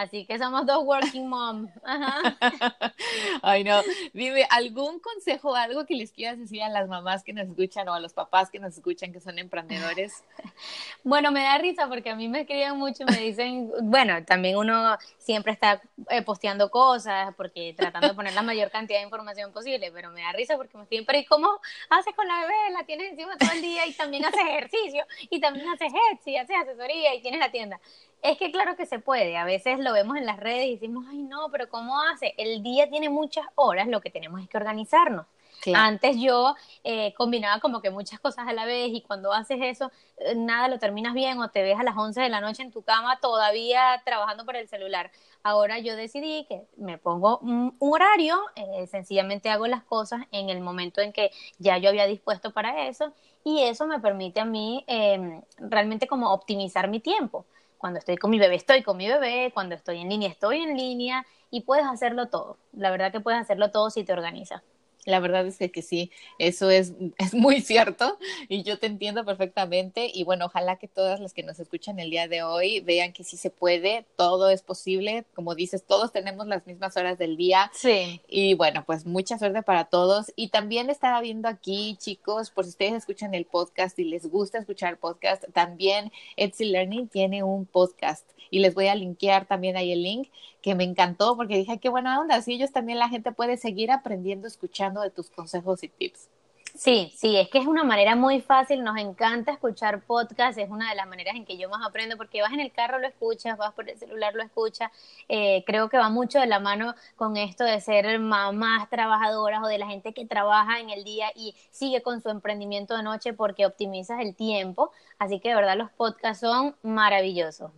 Así 0.00 0.24
que 0.24 0.38
somos 0.38 0.64
dos 0.64 0.82
working 0.84 1.28
mom. 1.28 1.68
Ay, 3.42 3.64
no. 3.64 3.82
Dime, 4.14 4.46
¿algún 4.48 4.98
consejo, 4.98 5.54
algo 5.54 5.84
que 5.84 5.94
les 5.94 6.10
quieras 6.10 6.38
decir 6.38 6.62
a 6.62 6.70
las 6.70 6.88
mamás 6.88 7.22
que 7.22 7.34
nos 7.34 7.46
escuchan 7.46 7.86
o 7.86 7.92
a 7.92 8.00
los 8.00 8.14
papás 8.14 8.48
que 8.48 8.58
nos 8.58 8.74
escuchan 8.74 9.12
que 9.12 9.20
son 9.20 9.38
emprendedores? 9.38 10.24
Bueno, 11.02 11.32
me 11.32 11.42
da 11.42 11.56
risa 11.56 11.88
porque 11.88 12.10
a 12.10 12.14
mí 12.14 12.28
me 12.28 12.40
escriben 12.42 12.76
mucho 12.76 13.04
y 13.04 13.06
me 13.06 13.18
dicen, 13.18 13.70
bueno, 13.82 14.22
también 14.24 14.56
uno 14.56 14.98
siempre 15.18 15.52
está 15.52 15.80
eh, 16.10 16.22
posteando 16.22 16.70
cosas 16.70 17.34
porque 17.36 17.74
tratando 17.76 18.08
de 18.08 18.14
poner 18.14 18.34
la 18.34 18.42
mayor 18.42 18.70
cantidad 18.70 18.98
de 18.98 19.04
información 19.04 19.50
posible, 19.52 19.90
pero 19.92 20.10
me 20.10 20.20
da 20.20 20.32
risa 20.32 20.56
porque 20.56 20.76
me 20.76 20.82
escriben, 20.84 21.06
pero 21.06 21.18
¿y 21.18 21.24
cómo 21.24 21.48
haces 21.88 22.14
con 22.14 22.28
la 22.28 22.40
bebé? 22.40 22.70
La 22.72 22.84
tienes 22.84 23.12
encima 23.12 23.36
todo 23.38 23.50
el 23.52 23.62
día 23.62 23.86
y 23.86 23.92
también 23.94 24.24
haces 24.24 24.40
ejercicio 24.40 25.04
y 25.30 25.40
también 25.40 25.68
haces 25.68 25.92
Etsy, 26.12 26.36
haces 26.36 26.56
asesoría 26.62 27.14
y 27.14 27.22
tienes 27.22 27.40
la 27.40 27.50
tienda. 27.50 27.80
Es 28.22 28.36
que 28.38 28.52
claro 28.52 28.76
que 28.76 28.86
se 28.86 28.98
puede, 28.98 29.36
a 29.36 29.44
veces 29.44 29.78
lo 29.78 29.92
vemos 29.92 30.16
en 30.16 30.26
las 30.26 30.38
redes 30.38 30.66
y 30.66 30.74
decimos, 30.74 31.06
ay 31.08 31.22
no, 31.22 31.48
pero 31.50 31.68
¿cómo 31.68 32.00
hace? 32.02 32.34
El 32.36 32.62
día 32.62 32.88
tiene 32.90 33.08
muchas 33.08 33.46
horas, 33.54 33.88
lo 33.88 34.00
que 34.00 34.10
tenemos 34.10 34.40
es 34.42 34.48
que 34.48 34.58
organizarnos. 34.58 35.26
Antes 35.74 36.16
yo 36.18 36.54
eh, 36.84 37.12
combinaba 37.14 37.60
como 37.60 37.82
que 37.82 37.90
muchas 37.90 38.18
cosas 38.20 38.48
a 38.48 38.52
la 38.52 38.64
vez 38.64 38.90
y 38.92 39.02
cuando 39.02 39.32
haces 39.32 39.58
eso, 39.60 39.90
eh, 40.18 40.34
nada 40.34 40.68
lo 40.68 40.78
terminas 40.78 41.14
bien 41.14 41.38
o 41.40 41.50
te 41.50 41.62
ves 41.62 41.78
a 41.78 41.82
las 41.82 41.96
11 41.96 42.20
de 42.20 42.28
la 42.28 42.40
noche 42.40 42.62
en 42.62 42.70
tu 42.70 42.82
cama 42.82 43.18
todavía 43.20 44.00
trabajando 44.04 44.44
por 44.44 44.56
el 44.56 44.68
celular. 44.68 45.10
Ahora 45.42 45.78
yo 45.78 45.96
decidí 45.96 46.46
que 46.48 46.62
me 46.76 46.98
pongo 46.98 47.38
un, 47.38 47.76
horario, 47.78 48.38
eh, 48.56 48.86
sencillamente 48.86 49.50
hago 49.50 49.66
las 49.66 49.82
cosas 49.84 50.22
en 50.32 50.50
el 50.50 50.60
momento 50.60 51.00
en 51.00 51.12
que 51.12 51.30
ya 51.58 51.78
yo 51.78 51.88
había 51.88 52.06
dispuesto 52.06 52.52
para 52.52 52.86
eso 52.88 53.12
y 53.44 53.62
eso 53.62 53.86
me 53.86 54.00
permite 54.00 54.40
a 54.40 54.44
mí 54.44 54.84
em, 54.86 55.42
realmente 55.58 56.06
como 56.06 56.32
optimizar 56.32 56.88
mi 56.88 57.00
tiempo. 57.00 57.46
Cuando 57.80 57.98
estoy 57.98 58.18
con 58.18 58.30
mi 58.30 58.38
bebé, 58.38 58.56
estoy 58.56 58.82
con 58.82 58.98
mi 58.98 59.08
bebé, 59.08 59.52
cuando 59.54 59.74
estoy 59.74 60.00
en 60.02 60.10
línea, 60.10 60.28
estoy 60.28 60.60
en 60.60 60.76
línea 60.76 61.24
y 61.50 61.62
puedes 61.62 61.86
hacerlo 61.86 62.28
todo. 62.28 62.58
La 62.72 62.90
verdad 62.90 63.10
que 63.10 63.20
puedes 63.20 63.40
hacerlo 63.40 63.70
todo 63.70 63.88
si 63.88 64.04
te 64.04 64.12
organizas. 64.12 64.62
La 65.06 65.18
verdad 65.18 65.46
es 65.46 65.56
que, 65.56 65.70
que, 65.70 65.80
sí, 65.80 66.10
eso 66.38 66.68
es, 66.68 66.92
es 67.18 67.32
muy 67.32 67.62
cierto 67.62 68.18
y 68.48 68.62
yo 68.62 68.78
te 68.78 68.86
entiendo 68.86 69.24
perfectamente 69.24 70.10
y 70.12 70.24
bueno, 70.24 70.46
ojalá 70.46 70.76
que 70.76 70.88
todas 70.88 71.20
las 71.20 71.32
que 71.32 71.42
nos 71.42 71.58
escuchan 71.58 71.98
el 71.98 72.10
día 72.10 72.28
de 72.28 72.42
hoy 72.42 72.80
vean 72.80 73.12
que 73.12 73.24
sí 73.24 73.36
se 73.38 73.50
puede, 73.50 74.04
todo 74.16 74.50
es 74.50 74.62
posible, 74.62 75.24
como 75.34 75.54
dices, 75.54 75.84
todos 75.84 76.12
tenemos 76.12 76.46
las 76.46 76.66
mismas 76.66 76.96
horas 76.96 77.16
del 77.18 77.36
día. 77.36 77.70
Sí. 77.72 78.20
Y 78.28 78.54
bueno, 78.54 78.84
pues 78.84 79.06
mucha 79.06 79.38
suerte 79.38 79.62
para 79.62 79.86
todos 79.86 80.32
y 80.36 80.48
también 80.48 80.90
estaba 80.90 81.20
viendo 81.22 81.48
aquí, 81.48 81.96
chicos, 81.98 82.50
por 82.50 82.64
si 82.64 82.70
ustedes 82.70 82.92
escuchan 82.94 83.34
el 83.34 83.46
podcast 83.46 83.98
y 83.98 84.04
les 84.04 84.26
gusta 84.28 84.58
escuchar 84.58 84.98
podcast, 84.98 85.44
también 85.54 86.12
Etsy 86.36 86.66
Learning 86.66 87.08
tiene 87.08 87.42
un 87.42 87.64
podcast 87.64 88.26
y 88.50 88.58
les 88.58 88.74
voy 88.74 88.88
a 88.88 88.94
linkear 88.94 89.46
también 89.46 89.76
ahí 89.76 89.92
el 89.92 90.02
link 90.02 90.28
que 90.60 90.74
me 90.74 90.84
encantó 90.84 91.36
porque 91.36 91.56
dije, 91.56 91.78
qué 91.78 91.88
buena 91.88 92.20
onda, 92.20 92.34
así 92.34 92.54
ellos 92.54 92.72
también 92.72 92.98
la 92.98 93.08
gente 93.08 93.32
puede 93.32 93.56
seguir 93.56 93.90
aprendiendo, 93.90 94.46
escuchando 94.46 94.89
de 94.98 95.10
tus 95.10 95.30
consejos 95.30 95.82
y 95.84 95.88
tips. 95.88 96.28
Sí, 96.74 97.12
sí, 97.16 97.36
es 97.36 97.48
que 97.48 97.58
es 97.58 97.66
una 97.66 97.82
manera 97.82 98.14
muy 98.14 98.40
fácil, 98.40 98.84
nos 98.84 98.96
encanta 98.96 99.52
escuchar 99.52 100.02
podcast, 100.02 100.56
es 100.56 100.70
una 100.70 100.88
de 100.90 100.94
las 100.94 101.06
maneras 101.08 101.34
en 101.34 101.44
que 101.44 101.56
yo 101.56 101.68
más 101.68 101.84
aprendo, 101.86 102.16
porque 102.16 102.42
vas 102.42 102.52
en 102.52 102.60
el 102.60 102.72
carro, 102.72 102.98
lo 102.98 103.08
escuchas, 103.08 103.58
vas 103.58 103.74
por 103.74 103.90
el 103.90 103.98
celular, 103.98 104.34
lo 104.34 104.42
escuchas, 104.42 104.90
eh, 105.28 105.64
creo 105.66 105.88
que 105.88 105.98
va 105.98 106.10
mucho 106.10 106.38
de 106.38 106.46
la 106.46 106.60
mano 106.60 106.94
con 107.16 107.36
esto 107.36 107.64
de 107.64 107.80
ser 107.80 108.18
mamás 108.20 108.88
trabajadoras 108.88 109.62
o 109.64 109.66
de 109.66 109.78
la 109.78 109.88
gente 109.88 110.12
que 110.12 110.26
trabaja 110.26 110.78
en 110.78 110.90
el 110.90 111.02
día 111.02 111.32
y 111.34 111.54
sigue 111.70 112.02
con 112.02 112.22
su 112.22 112.28
emprendimiento 112.28 112.96
de 112.96 113.02
noche 113.02 113.32
porque 113.32 113.66
optimizas 113.66 114.20
el 114.20 114.36
tiempo, 114.36 114.92
así 115.18 115.40
que 115.40 115.48
de 115.48 115.56
verdad 115.56 115.76
los 115.76 115.90
podcasts 115.90 116.40
son 116.40 116.76
maravillosos. 116.82 117.72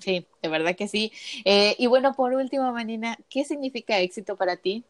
Sí, 0.00 0.26
de 0.42 0.48
verdad 0.48 0.74
que 0.76 0.88
sí. 0.88 1.12
Eh, 1.44 1.74
y 1.78 1.86
bueno, 1.86 2.14
por 2.14 2.32
último, 2.34 2.72
Manina, 2.72 3.18
¿qué 3.28 3.44
significa 3.44 3.98
éxito 4.00 4.36
para 4.36 4.56
ti? 4.56 4.84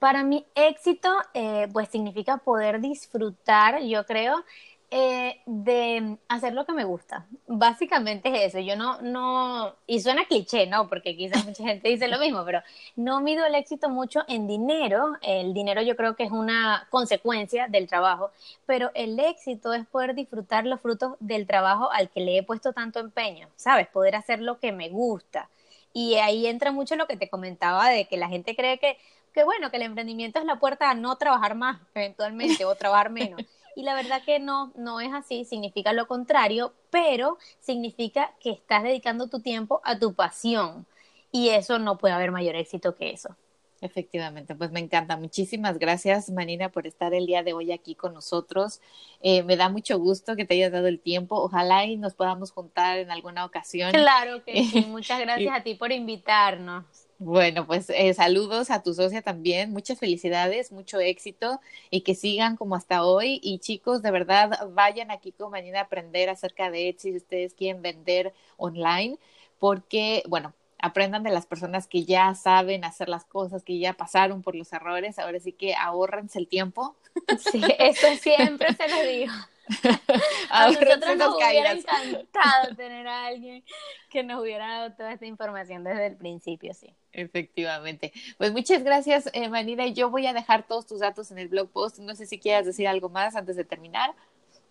Para 0.00 0.24
mí, 0.24 0.46
éxito, 0.54 1.10
eh, 1.34 1.68
pues 1.72 1.88
significa 1.90 2.38
poder 2.38 2.80
disfrutar, 2.80 3.82
yo 3.82 4.06
creo, 4.06 4.44
eh, 4.90 5.40
de 5.46 6.16
hacer 6.28 6.54
lo 6.54 6.64
que 6.66 6.72
me 6.72 6.84
gusta. 6.84 7.26
Básicamente 7.46 8.30
es 8.30 8.54
eso. 8.54 8.60
Yo 8.60 8.76
no, 8.76 9.00
no, 9.02 9.76
y 9.86 10.00
suena 10.00 10.24
cliché, 10.24 10.66
¿no? 10.66 10.88
Porque 10.88 11.16
quizás 11.16 11.44
mucha 11.46 11.64
gente 11.64 11.88
dice 11.90 12.08
lo 12.08 12.18
mismo, 12.18 12.44
pero 12.46 12.62
no 12.96 13.20
mido 13.20 13.44
el 13.46 13.54
éxito 13.54 13.90
mucho 13.90 14.22
en 14.26 14.48
dinero. 14.48 15.16
El 15.22 15.54
dinero 15.54 15.82
yo 15.82 15.96
creo 15.96 16.16
que 16.16 16.24
es 16.24 16.32
una 16.32 16.88
consecuencia 16.90 17.68
del 17.68 17.86
trabajo, 17.86 18.30
pero 18.66 18.90
el 18.94 19.20
éxito 19.20 19.74
es 19.74 19.86
poder 19.86 20.14
disfrutar 20.14 20.66
los 20.66 20.80
frutos 20.80 21.14
del 21.20 21.46
trabajo 21.46 21.90
al 21.92 22.10
que 22.10 22.20
le 22.20 22.38
he 22.38 22.42
puesto 22.42 22.72
tanto 22.72 23.00
empeño, 23.00 23.48
¿sabes? 23.56 23.86
Poder 23.88 24.16
hacer 24.16 24.40
lo 24.40 24.58
que 24.58 24.72
me 24.72 24.88
gusta. 24.88 25.50
Y 25.92 26.16
ahí 26.16 26.46
entra 26.46 26.72
mucho 26.72 26.96
lo 26.96 27.06
que 27.06 27.16
te 27.16 27.28
comentaba 27.28 27.88
de 27.88 28.06
que 28.06 28.16
la 28.16 28.28
gente 28.28 28.54
cree 28.56 28.78
que, 28.78 28.96
que 29.32 29.44
bueno, 29.44 29.70
que 29.70 29.76
el 29.76 29.82
emprendimiento 29.82 30.38
es 30.38 30.44
la 30.44 30.58
puerta 30.58 30.90
a 30.90 30.94
no 30.94 31.16
trabajar 31.16 31.54
más 31.54 31.80
eventualmente 31.94 32.64
o 32.64 32.74
trabajar 32.74 33.10
menos. 33.10 33.40
Y 33.76 33.84
la 33.84 33.94
verdad 33.94 34.22
que 34.26 34.40
no, 34.40 34.72
no 34.74 35.00
es 35.00 35.12
así, 35.12 35.44
significa 35.44 35.92
lo 35.92 36.08
contrario, 36.08 36.74
pero 36.90 37.38
significa 37.60 38.34
que 38.40 38.50
estás 38.50 38.82
dedicando 38.82 39.28
tu 39.28 39.40
tiempo 39.40 39.80
a 39.84 39.96
tu 39.96 40.12
pasión. 40.12 40.86
Y 41.30 41.50
eso 41.50 41.78
no 41.78 41.96
puede 41.96 42.14
haber 42.14 42.32
mayor 42.32 42.56
éxito 42.56 42.96
que 42.96 43.10
eso. 43.10 43.36
Efectivamente, 43.80 44.54
pues 44.54 44.70
me 44.72 44.80
encanta. 44.80 45.16
Muchísimas 45.16 45.78
gracias, 45.78 46.30
Manina, 46.30 46.68
por 46.68 46.86
estar 46.86 47.14
el 47.14 47.26
día 47.26 47.42
de 47.42 47.54
hoy 47.54 47.72
aquí 47.72 47.94
con 47.94 48.12
nosotros. 48.12 48.80
Eh, 49.22 49.42
me 49.42 49.56
da 49.56 49.70
mucho 49.70 49.98
gusto 49.98 50.36
que 50.36 50.44
te 50.44 50.54
hayas 50.54 50.72
dado 50.72 50.86
el 50.86 51.00
tiempo. 51.00 51.36
Ojalá 51.36 51.86
y 51.86 51.96
nos 51.96 52.14
podamos 52.14 52.50
juntar 52.50 52.98
en 52.98 53.10
alguna 53.10 53.44
ocasión. 53.46 53.92
Claro 53.92 54.44
que 54.44 54.64
sí. 54.64 54.84
Muchas 54.88 55.20
gracias 55.20 55.54
a 55.56 55.62
ti 55.62 55.74
por 55.74 55.92
invitarnos. 55.92 56.84
Bueno, 57.22 57.66
pues 57.66 57.90
eh, 57.90 58.14
saludos 58.14 58.70
a 58.70 58.82
tu 58.82 58.94
socia 58.94 59.20
también, 59.20 59.72
muchas 59.72 59.98
felicidades, 59.98 60.72
mucho 60.72 60.98
éxito 61.00 61.60
y 61.90 62.00
que 62.00 62.14
sigan 62.14 62.56
como 62.56 62.76
hasta 62.76 63.04
hoy. 63.04 63.38
Y 63.42 63.58
chicos, 63.58 64.00
de 64.00 64.10
verdad, 64.10 64.58
vayan 64.72 65.10
aquí 65.10 65.30
con 65.30 65.50
mañana 65.50 65.80
a 65.80 65.82
aprender 65.82 66.30
acerca 66.30 66.70
de 66.70 66.88
Etsy 66.88 67.10
si 67.10 67.16
ustedes 67.18 67.52
quieren 67.52 67.82
vender 67.82 68.32
online, 68.56 69.18
porque, 69.58 70.22
bueno, 70.28 70.54
aprendan 70.78 71.22
de 71.22 71.30
las 71.30 71.44
personas 71.44 71.86
que 71.88 72.06
ya 72.06 72.34
saben 72.34 72.84
hacer 72.86 73.10
las 73.10 73.26
cosas, 73.26 73.64
que 73.64 73.78
ya 73.78 73.92
pasaron 73.92 74.40
por 74.40 74.54
los 74.54 74.72
errores, 74.72 75.18
ahora 75.18 75.40
sí 75.40 75.52
que 75.52 75.74
ahorrense 75.74 76.38
el 76.38 76.48
tiempo. 76.48 76.96
Sí, 77.38 77.62
eso 77.78 78.06
siempre 78.16 78.72
se 78.74 78.88
lo 78.88 79.02
digo. 79.10 79.32
a 80.50 80.68
nosotros 80.68 81.16
nos 81.16 81.36
hubiera 81.36 81.72
encantado 81.72 82.74
tener 82.76 83.06
a 83.06 83.26
alguien 83.26 83.64
que 84.08 84.22
nos 84.22 84.40
hubiera 84.40 84.66
dado 84.66 84.92
toda 84.94 85.12
esta 85.12 85.26
información 85.26 85.84
desde 85.84 86.06
el 86.06 86.16
principio, 86.16 86.74
sí. 86.74 86.94
Efectivamente. 87.12 88.12
Pues 88.38 88.52
muchas 88.52 88.82
gracias, 88.82 89.30
eh, 89.32 89.48
Manina. 89.48 89.86
Yo 89.88 90.10
voy 90.10 90.26
a 90.26 90.32
dejar 90.32 90.66
todos 90.66 90.86
tus 90.86 91.00
datos 91.00 91.30
en 91.30 91.38
el 91.38 91.48
blog 91.48 91.70
post. 91.70 91.98
No 91.98 92.14
sé 92.14 92.26
si 92.26 92.38
quieras 92.38 92.66
decir 92.66 92.86
algo 92.88 93.08
más 93.08 93.36
antes 93.36 93.56
de 93.56 93.64
terminar. 93.64 94.14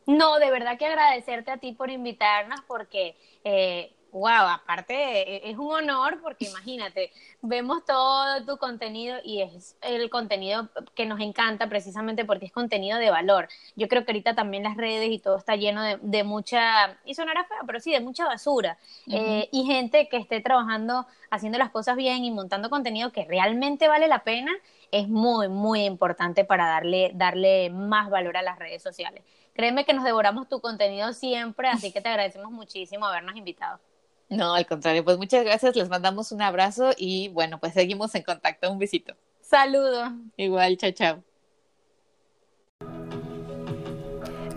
No, 0.06 0.40
de 0.40 0.50
verdad 0.50 0.78
que 0.78 0.86
agradecerte 0.86 1.52
a 1.52 1.58
ti 1.58 1.74
por 1.74 1.90
invitarnos 1.90 2.62
porque 2.68 3.16
eh, 3.44 3.94
wow, 4.12 4.48
aparte 4.50 4.94
e, 4.94 5.50
es 5.50 5.58
un 5.58 5.72
honor 5.72 6.20
porque 6.22 6.46
imagínate, 6.46 7.12
vemos 7.42 7.86
todo 7.86 8.46
tu 8.46 8.58
contenido 8.58 9.18
y 9.24 9.42
es 9.42 9.78
el 9.82 10.10
contenido 10.10 10.70
que 10.96 11.06
nos 11.06 11.20
encanta 11.20 11.68
precisamente 11.68 12.26
porque 12.26 12.46
es 12.46 12.52
contenido 12.52 12.98
de 12.98 13.10
valor. 13.10 13.48
Yo 13.76 13.88
creo 13.88 14.06
que 14.06 14.12
ahorita 14.12 14.36
también 14.36 14.64
las 14.64 14.78
redes 14.78 15.10
y 15.12 15.20
todo 15.20 15.38
está 15.38 15.56
lleno 15.56 15.82
de, 15.84 16.24
mucha, 16.24 16.98
y 17.06 17.16
sonará 17.16 17.46
feo, 17.46 17.60
pero 17.66 17.80
sí, 17.80 17.92
de 17.92 18.00
mucha 18.00 18.26
basura. 18.26 18.78
Eh, 19.08 19.50
y 19.52 19.66
gente 19.66 20.10
que 20.10 20.18
esté 20.18 20.42
trabajando, 20.42 21.08
haciendo 21.30 21.58
las 21.58 21.72
cosas 21.72 21.96
bien 21.96 22.24
y 22.24 22.32
montando 22.32 22.70
contenido 22.70 23.12
que 23.12 23.26
realmente 23.26 23.88
vale 23.88 24.08
la 24.08 24.24
pena, 24.24 24.52
es 24.92 25.08
muy, 25.08 25.48
muy 25.50 25.86
importante 25.86 26.46
para 26.46 26.68
darle, 26.68 27.12
darle 27.14 27.70
más 27.70 28.10
valor 28.10 28.38
a 28.38 28.42
las 28.42 28.58
redes 28.58 28.82
sociales. 28.82 29.24
Créeme 29.54 29.86
que 29.86 29.94
nos 29.94 30.04
devoramos 30.04 30.48
tu 30.48 30.62
contenido 30.62 31.14
siempre, 31.14 31.68
así 31.68 31.92
que 31.92 32.02
te 32.02 32.10
agradecemos 32.10 32.52
muchísimo 32.52 33.06
habernos 33.06 33.36
invitado. 33.36 33.80
No, 34.30 34.54
al 34.54 34.68
contrario, 34.68 35.04
pues 35.04 35.18
muchas 35.18 35.44
gracias, 35.44 35.76
les 35.76 35.90
mandamos 35.90 36.32
un 36.32 36.42
abrazo 36.42 36.92
y 36.96 37.30
bueno, 37.30 37.60
pues 37.60 37.74
seguimos 37.74 38.14
en 38.14 38.24
contacto. 38.24 38.72
Un 38.72 38.78
besito. 38.78 39.16
Saludos. 39.42 40.12
Igual, 40.38 40.78
chao, 40.78 40.92
chao. 40.92 41.24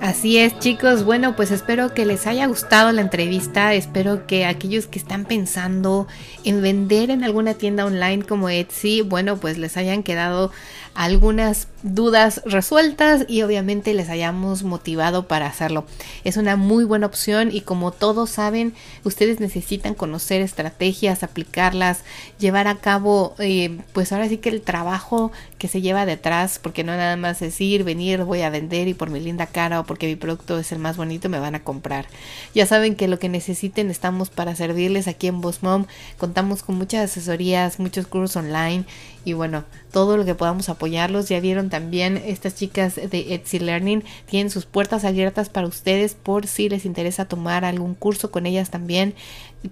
Así 0.03 0.37
es, 0.37 0.59
chicos. 0.59 1.05
Bueno, 1.05 1.37
pues 1.37 1.53
espero 1.53 1.95
que 1.95 2.05
les 2.05 2.27
haya 2.27 2.47
gustado 2.47 2.91
la 2.91 3.03
entrevista. 3.03 3.73
Espero 3.73 4.27
que 4.27 4.45
aquellos 4.45 4.89
que 4.89 4.99
están 4.99 5.25
pensando 5.25 6.09
en 6.43 6.61
vender 6.61 7.09
en 7.11 7.23
alguna 7.23 7.55
tienda 7.55 7.87
online 7.87 8.25
como 8.25 8.49
Etsy, 8.49 9.03
bueno, 9.03 9.37
pues 9.37 9.59
les 9.59 9.77
hayan 9.77 10.03
quedado 10.03 10.51
algunas 10.95 11.69
dudas 11.83 12.43
resueltas 12.45 13.25
y 13.29 13.43
obviamente 13.43 13.95
les 13.95 14.09
hayamos 14.09 14.63
motivado 14.63 15.27
para 15.27 15.47
hacerlo. 15.47 15.85
Es 16.25 16.37
una 16.37 16.57
muy 16.57 16.85
buena 16.85 17.07
opción 17.07 17.51
y 17.53 17.63
como 17.63 17.91
todos 17.91 18.31
saben, 18.31 18.75
ustedes 19.05 19.41
necesitan 19.41 19.95
conocer 19.95 20.43
estrategias, 20.43 21.23
aplicarlas, 21.23 22.01
llevar 22.39 22.69
a 22.69 22.77
cabo, 22.77 23.35
eh, 23.39 23.79
pues 23.93 24.13
ahora 24.13 24.29
sí 24.29 24.39
que 24.39 24.51
el 24.51 24.63
trabajo 24.63 25.33
que 25.59 25.69
se 25.69 25.81
lleva 25.81 26.07
detrás, 26.07 26.59
porque 26.61 26.85
no 26.85 26.97
nada 26.97 27.17
más 27.17 27.41
decir, 27.41 27.85
venir, 27.85 28.25
voy 28.25 28.43
a 28.43 28.51
vender 28.51 28.89
y 28.89 28.95
por 28.95 29.11
mi 29.11 29.21
linda 29.21 29.47
cara 29.47 29.81
o 29.81 29.85
porque 29.85 30.07
mi 30.07 30.17
producto 30.17 30.59
es 30.59 30.73
el 30.73 30.79
más 30.79 30.97
bonito 30.97 31.29
me 31.29 31.41
van 31.41 31.55
a 31.55 31.65
comprar. 31.65 32.07
Ya 32.55 32.67
saben 32.67 32.97
que 32.97 33.09
lo 33.09 33.19
que 33.19 33.29
necesiten 33.29 33.91
estamos 33.91 34.31
para 34.31 34.55
servirles 34.55 35.09
aquí 35.09 35.27
en 35.27 35.41
Boss 35.41 35.63
Mom. 35.63 35.87
Contamos 36.19 36.63
con 36.63 36.77
muchas 36.77 37.11
asesorías, 37.11 37.79
muchos 37.81 38.07
cursos 38.07 38.37
online 38.37 38.85
y 39.25 39.35
bueno, 39.35 39.65
todo 39.93 40.17
lo 40.17 40.25
que 40.25 40.35
podamos 40.35 40.69
apoyarlos. 40.83 41.29
Ya 41.29 41.39
vieron 41.39 41.71
también 41.71 42.17
estas 42.17 42.57
chicas 42.57 42.97
de 42.97 43.35
Etsy 43.35 43.61
Learning 43.61 44.03
tienen 44.27 44.51
sus 44.51 44.67
puertas 44.67 45.05
abiertas 45.05 45.49
para 45.49 45.69
ustedes 45.69 46.15
por 46.15 46.49
si 46.49 46.69
les 46.69 46.85
interesa 46.85 47.27
tomar 47.27 47.65
algún 47.65 47.95
curso 47.95 48.33
con 48.33 48.47
ellas 48.47 48.71
también 48.71 49.15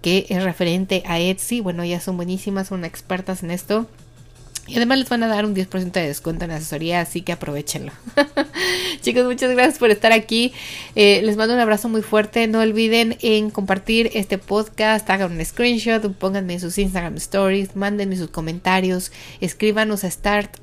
que 0.02 0.26
es 0.28 0.44
referente 0.44 1.02
a 1.06 1.18
Etsy. 1.18 1.60
Bueno, 1.60 1.82
ellas 1.82 2.04
son 2.04 2.16
buenísimas, 2.16 2.68
son 2.68 2.84
expertas 2.84 3.42
en 3.42 3.50
esto. 3.50 3.88
Y 4.66 4.76
además 4.76 4.98
les 4.98 5.08
van 5.08 5.22
a 5.22 5.26
dar 5.26 5.44
un 5.44 5.54
10% 5.54 5.90
de 5.90 6.06
descuento 6.06 6.44
en 6.44 6.52
asesoría, 6.52 7.00
así 7.00 7.22
que 7.22 7.32
aprovechenlo. 7.32 7.92
Chicos, 9.00 9.24
muchas 9.24 9.50
gracias 9.50 9.78
por 9.78 9.90
estar 9.90 10.12
aquí. 10.12 10.52
Eh, 10.94 11.22
les 11.22 11.36
mando 11.36 11.54
un 11.54 11.60
abrazo 11.60 11.88
muy 11.88 12.02
fuerte. 12.02 12.46
No 12.46 12.60
olviden 12.60 13.16
en 13.20 13.50
compartir 13.50 14.10
este 14.14 14.38
podcast, 14.38 15.10
hagan 15.10 15.32
un 15.32 15.44
screenshot, 15.44 16.14
pónganme 16.14 16.60
sus 16.60 16.78
Instagram 16.78 17.16
stories, 17.16 17.74
mándenme 17.74 18.16
sus 18.16 18.30
comentarios, 18.30 19.10
escríbanos 19.40 20.04
a 20.04 20.10
start 20.10 20.56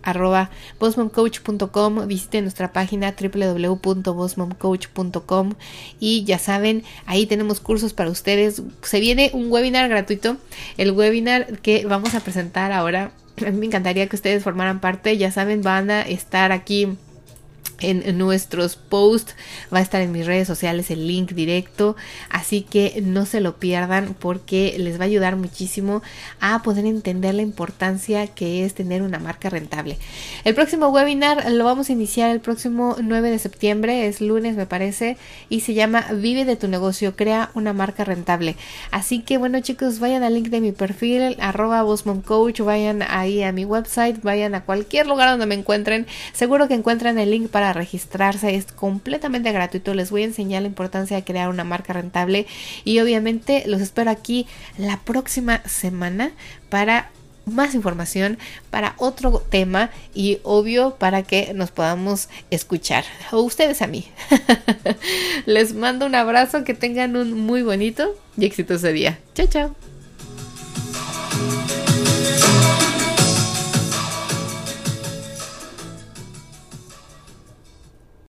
visiten 2.08 2.46
nuestra 2.46 2.72
página 2.72 3.14
www.bossmomcoach.com 3.20 5.54
y 6.00 6.24
ya 6.24 6.40
saben, 6.40 6.84
ahí 7.06 7.26
tenemos 7.26 7.60
cursos 7.60 7.94
para 7.94 8.10
ustedes. 8.10 8.62
Se 8.84 9.00
viene 9.00 9.32
un 9.34 9.52
webinar 9.52 9.90
gratuito, 9.90 10.38
el 10.78 10.92
webinar 10.92 11.60
que 11.60 11.86
vamos 11.86 12.16
a 12.16 12.22
presentar 12.22 12.72
ahora 12.72 13.12
me 13.54 13.66
encantaría 13.66 14.08
que 14.08 14.16
ustedes 14.16 14.44
formaran 14.44 14.80
parte. 14.80 15.18
Ya 15.18 15.32
saben, 15.32 15.62
van 15.62 15.90
a 15.90 16.02
estar 16.02 16.52
aquí 16.52 16.98
en 17.82 18.18
nuestros 18.18 18.76
posts 18.76 19.36
va 19.74 19.80
a 19.80 19.82
estar 19.82 20.02
en 20.02 20.12
mis 20.12 20.26
redes 20.26 20.48
sociales 20.48 20.90
el 20.92 21.08
link 21.08 21.32
directo 21.32 21.96
así 22.30 22.62
que 22.62 23.02
no 23.04 23.26
se 23.26 23.42
lo 23.42 23.58
pierdan 23.58 24.16
porque 24.20 24.76
les 24.78 25.00
va 25.00 25.04
a 25.04 25.08
ayudar 25.08 25.36
muchísimo 25.36 26.02
a 26.40 26.62
poder 26.64 26.86
entender 26.86 27.36
la 27.36 27.42
importancia 27.42 28.28
que 28.28 28.66
es 28.66 28.74
tener 28.74 29.02
una 29.02 29.20
marca 29.20 29.50
rentable. 29.50 29.98
El 30.44 30.56
próximo 30.56 30.90
webinar 30.90 31.52
lo 31.52 31.66
vamos 31.66 31.90
a 31.90 31.94
iniciar 31.94 32.32
el 32.32 32.40
próximo 32.40 32.96
9 33.02 33.30
de 33.30 33.40
septiembre 33.40 34.08
es 34.08 34.22
lunes 34.22 34.56
me 34.56 34.66
parece 34.66 35.18
y 35.50 35.62
se 35.62 35.74
llama 35.74 36.06
vive 36.14 36.46
de 36.46 36.56
tu 36.56 36.68
negocio 36.68 37.16
crea 37.16 37.52
una 37.54 37.74
marca 37.74 38.04
rentable. 38.04 38.56
Así 38.92 39.22
que 39.22 39.38
bueno 39.38 39.60
chicos 39.62 40.00
vayan 40.00 40.24
al 40.24 40.34
link 40.34 40.48
de 40.48 40.62
mi 40.62 40.72
perfil 40.72 41.36
arroba 41.40 41.84
coach 42.26 42.62
vayan 42.62 43.02
ahí 43.02 43.44
a 43.44 43.52
mi 43.52 43.66
website 43.66 44.22
vayan 44.22 44.56
a 44.56 44.64
cualquier 44.64 45.08
lugar 45.08 45.30
donde 45.30 45.46
me 45.46 45.56
encuentren. 45.56 46.08
Seguro 46.34 46.68
que 46.68 46.74
encuentran 46.74 47.18
el 47.20 47.32
link 47.32 47.50
registrarse, 47.74 48.56
es 48.56 48.66
completamente 48.66 49.52
gratuito, 49.52 49.94
les 49.94 50.12
voy 50.12 50.24
a 50.24 50.26
enseñar 50.26 50.62
la 50.62 50.68
importancia 50.68 51.18
de 51.18 51.24
crear 51.24 51.50
una 51.50 51.64
marca 51.64 51.94
rentable 51.94 52.48
y 52.84 53.00
obviamente 53.00 53.64
los 53.68 53.82
espero 53.82 54.12
aquí 54.12 54.48
la 54.78 55.00
próxima 55.02 55.62
semana 55.66 56.32
para 56.70 57.10
más 57.48 57.74
información 57.76 58.38
para 58.70 58.94
otro 58.98 59.40
tema 59.40 59.90
y 60.14 60.40
obvio 60.44 60.96
para 60.96 61.24
que 61.24 61.54
nos 61.54 61.72
podamos 61.72 62.30
escuchar. 62.52 63.06
O 63.32 63.42
ustedes 63.42 63.82
a 63.82 63.88
mí. 63.88 64.06
Les 65.46 65.74
mando 65.74 66.06
un 66.06 66.16
abrazo 66.16 66.64
que 66.64 66.74
tengan 66.74 67.16
un 67.16 67.34
muy 67.34 67.64
bonito 67.64 68.16
y 68.38 68.46
exitoso 68.46 68.88
día. 68.88 69.20
Chao 69.34 69.48
chao 69.48 69.76